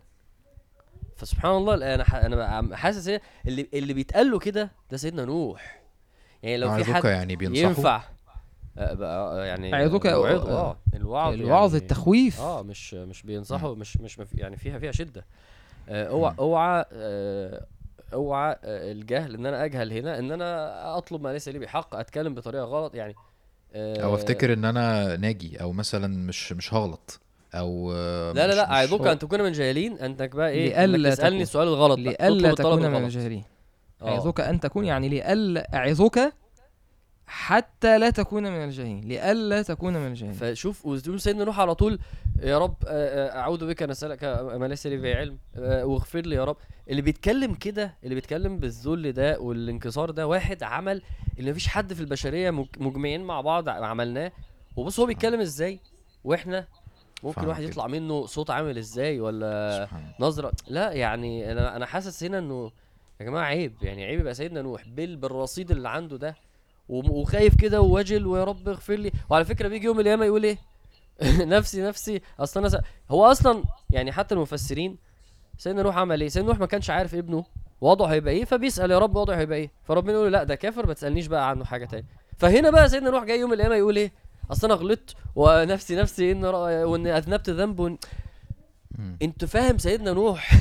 [1.20, 5.80] فسبحان الله أنا ح- أنا حاسس إيه اللي اللي بيتقال له كده ده سيدنا نوح.
[6.42, 8.02] يعني لو في حد يعني بينصحوا ينفع
[8.78, 12.40] آه، بقى يعني أعظك- يوعظه، آه الوعظ الوعظ يعني- التخويف.
[12.40, 15.24] آه مش مش بينصحوا مش مش يعني فيها فيها شدة.
[15.88, 17.66] آه، اوعى اوعى آه،
[18.12, 22.34] اوعى آه، الجهل إن أنا أجهل هنا إن أنا أطلب ما ليس لي بحق أتكلم
[22.34, 23.14] بطريقة غلط يعني
[23.74, 27.20] آه، أو أفتكر إن أنا ناجي أو مثلا مش مش هغلط.
[27.54, 31.12] أو آه، لا لا لا اعظك هو- أن تكون من جاهلين انك بقى إيه إنك
[31.12, 33.04] تسألني السؤال الغلط لئلا تكون من.
[33.04, 33.44] الجاهلين.
[34.02, 34.08] آه.
[34.08, 36.32] أعظك أن تكون يعني لئلا أعظك
[37.26, 39.00] حتى لا تكون من الجاهلين.
[39.08, 40.36] لئلا تكون من الجاهلين.
[40.36, 41.98] فشوف وزدوم سيدنا نوح على طول
[42.42, 44.24] يا رب آه، آه، أعوذ بك ان أسألك
[44.58, 46.56] ما ليس لي به علم آه، واغفر لي يا رب.
[46.88, 51.02] اللي بيتكلم كده اللي بيتكلم بالذل ده والانكسار ده واحد عمل
[51.38, 54.32] اللي مفيش حد في البشرية مج- مجمعين مع بعض عملناه.
[54.76, 55.80] وبص هو بيتكلم إزاي؟
[56.24, 56.66] وإحنا
[57.22, 57.62] ممكن واحد.
[57.62, 59.88] يطلع منه صوت عامل إزاي ولا.
[60.20, 62.70] نظرة؟ لا يعني أنا أنا حاسس هنا إنه
[63.20, 66.34] يا جماعة عيب يعني عيب يبقى سيدنا نوح بال بالرصيد اللي عنده ده
[66.88, 69.12] وخايف كده وواجل ويا رب اغفر لي.
[69.30, 70.58] وعلى فكرة بيجي يوم القيامة يقول إيه؟
[71.56, 72.20] نفسي نفسي.
[72.40, 72.76] أصل أنا س...
[73.10, 74.96] هو أصلا يعني حتى المفسرين
[75.58, 77.44] سيدنا نوح عمل إيه؟ سيدنا نوح ما كانش عارف ابنه
[77.80, 79.70] وضعه هيبقى إيه فبيسأل يا رب وضعه هيبقى إيه.
[79.84, 82.06] فربنا يقول له لا ده كافر ما تسالنيش بقى عنه حاجة تاني.
[82.38, 84.12] فهنا بقى سيدنا نوح جاي يوم القيامة يقول إيه؟
[84.50, 86.84] أصل أنا غلطت ونفسي نفسي إن رأ...
[86.84, 87.98] وإن أذنبت ذنب وإن...
[88.98, 89.16] مم.
[89.22, 90.56] انت فاهم سيدنا نوح؟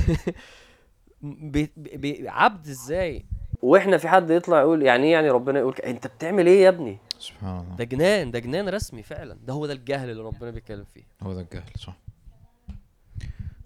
[1.22, 1.72] بي...
[1.76, 2.28] بي...
[2.28, 3.24] عبد إزاي؟
[3.62, 5.80] وإحنا في حد يطلع يقول يعني إيه يعني ربنا يقول ك...
[5.80, 7.76] أنت بتعمل إيه يا ابني؟ سبحان الله.
[7.76, 9.38] ده جنان ده جنان رسمي فعلا.
[9.42, 11.02] ده هو ده الجهل اللي ربنا بيتكلم فيه.
[11.22, 11.96] هو ده الجهل صح.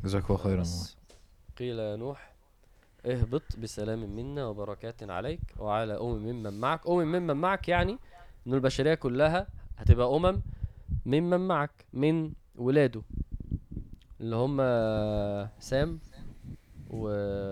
[0.04, 0.64] جزاك الله خيرا.
[1.58, 2.34] قيل يا نوح
[3.06, 6.86] اهبط بسلام منا وبركات عليك وعلى أمم ممن معك.
[6.88, 7.98] أمم ممن معك يعني
[8.46, 9.46] إن البشرية كلها
[9.76, 10.42] هتبقى أمم
[11.06, 13.02] ممن معك من ولاده
[14.20, 14.56] اللي هم
[15.60, 15.98] سام
[16.90, 17.06] و...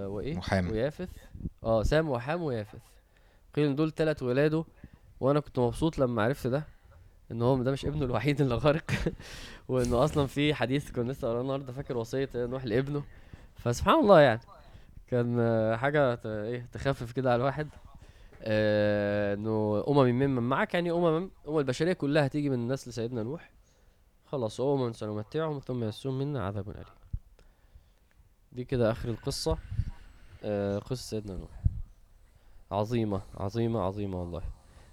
[0.06, 0.70] وإيه؟ وحام.
[0.70, 1.08] ويافث.
[1.64, 2.80] آه سام وحام ويافث.
[3.54, 4.64] قيل إن دول تلات ولاده
[5.20, 6.64] وأنا كنت مبسوط لما عرفت ده
[7.32, 8.90] إن هو ده مش ابنه الوحيد اللي غرق
[9.68, 13.02] وإنه أصلا في حديث كنا لسه قرأناه النهارده فاكر وصية نوح لابنه؟
[13.56, 14.40] فسبحان الله يعني.
[15.06, 15.36] كان
[15.76, 17.68] حاجة ت- إيه تخفف كده على الواحد.
[18.44, 23.50] إنه أمم ممن معك يعني أمم أمم البشرية كلها هتيجي من نسل سيدنا نوح.
[24.26, 26.84] خلاص عموما سنمتعهم ثم يسوم منا عذاب أليم.
[28.52, 29.58] دي كده آخر القصة
[30.44, 31.62] آه قصة سيدنا نوح.
[32.70, 34.42] عظيمة عظيمة عظيمة والله.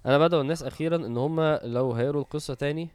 [0.06, 2.88] أنا بدعو الناس أخيرا إن هما لو هيقروا القصة تاني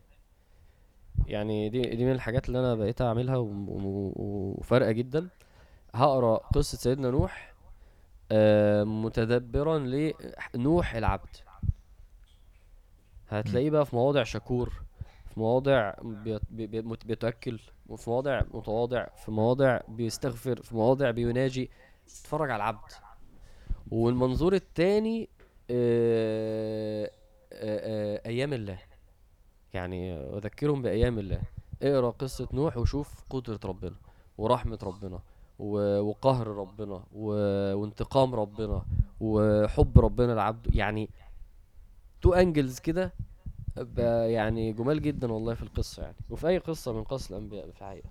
[1.27, 3.01] يعني دي دي من الحاجات اللي أنا بقيت
[3.37, 5.27] وم- وفارقة جدا.
[5.93, 7.54] هقرأ قصة سيدنا نوح آه
[8.83, 9.79] متدبرا
[10.55, 11.29] لنوح العبد.
[13.29, 14.69] هتلاقيه بقى في مواضع شكور
[15.33, 15.93] في مواضع
[17.05, 21.69] بيتوكل وفي مواضع متواضع في مواضع بيستغفر في مواضع بيناجي.
[22.05, 22.91] اتفرج على العبد.
[23.91, 25.29] والمنظور التاني
[25.69, 27.09] آه، آه،
[27.53, 28.79] آه، أيام الله.
[29.73, 31.41] يعني أذكرهم بأيام الله.
[31.81, 33.95] اقرأ قصة نوح وشوف قدرة ربنا
[34.37, 35.19] ورحمة ربنا.
[35.59, 38.85] وقهر ربنا وانتقام ربنا
[39.19, 41.09] وحب ربنا لعبده يعني
[42.21, 43.13] تو انجلز كده
[44.27, 48.09] يعني جمال جدا والله في القصة يعني وفي أي قصة من قصص الأنبياء في الحقيقة.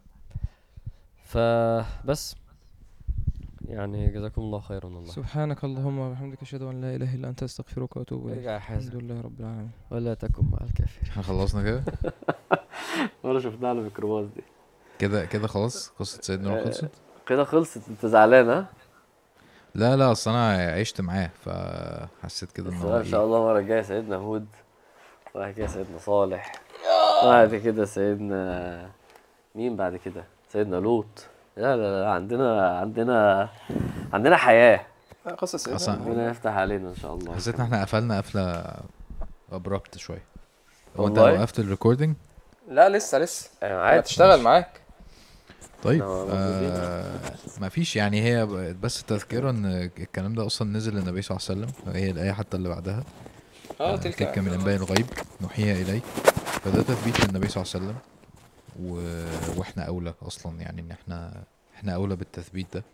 [1.24, 2.36] فبس
[3.68, 5.10] يعني جزاكم الله خيرا والله.
[5.10, 8.38] سبحانك اللهم وبحمدك أشهد أن لا إله إلا أنت أستغفرك وأتوب إليك.
[8.38, 9.70] ارجع يا الحمد حازم لله رب العالمين.
[9.90, 11.84] ولا تكن مع الكافر إحنا خلصنا كده؟
[13.24, 14.42] ولا شفناها على الميكروباص دي.
[14.98, 16.90] كده كده خلاص؟ قصة سيدنا نوح خلصت؟
[17.26, 17.80] كده خلصت.
[17.88, 18.66] انت زعلان ها؟
[19.74, 23.26] لا لا اصل أنا عشت معاه فحسيت كده ان هو ان شاء إيه.
[23.26, 24.46] الله المرة الجاية سيدنا هود
[25.34, 26.52] وبعد كده سيدنا صالح
[27.24, 28.90] وبعد كده سيدنا
[29.54, 31.06] مين بعد كده؟ سيدنا لوط.
[31.56, 33.48] لا لا لا عندنا عندنا
[34.12, 34.80] عندنا حياة.
[35.38, 35.94] قصة سيدنا.
[35.94, 37.34] ربنا يفتح علينا إن شاء الله.
[37.34, 38.74] حسيت إن إحنا قفلنا قفلة
[39.52, 40.24] abrupt شوية.
[40.96, 42.16] هو أنت؟ وقفت ال recording
[42.68, 43.50] لا لسه لسه.
[43.62, 44.83] أيوه عادي هتشتغل معاك.
[45.84, 46.02] طيب.
[46.02, 47.18] آه
[47.60, 48.46] ما فيش يعني هي
[48.82, 52.56] بس تذكرة إن الكلام ده أصلا نزل للنبي صلى الله عليه وسلم هي الآية حتى
[52.56, 53.04] اللي بعدها.
[53.80, 55.06] آه تلك تلك من أنباء الغيب
[55.40, 56.02] نوحيها اليك
[56.64, 57.96] فده تثبيت للنبي صلى الله عليه وسلم
[58.82, 58.94] و...
[59.60, 61.42] وإحنا أولى أصلا يعني إن إحنا
[61.76, 62.84] إحنا أولى بالتثبيت ده.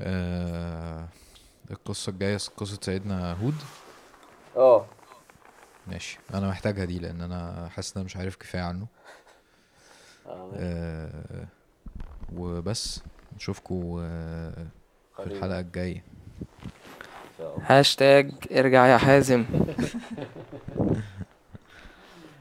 [0.00, 1.08] آه...
[1.70, 3.54] القصة الجاية قصة سيدنا هود.
[4.56, 4.86] آه.
[5.86, 8.86] ماشي أنا محتاجها دي لأن أنا حاسس إن أنا مش عارف كفاية عنه.
[10.28, 11.46] آه، آه...
[12.36, 13.02] وبس
[13.36, 14.50] نشوفكم آه...
[15.16, 15.36] في قريباً.
[15.36, 17.64] الحلقة الجاية إن شاء الله.
[17.78, 19.44] هاشتاج ارجع يا حازم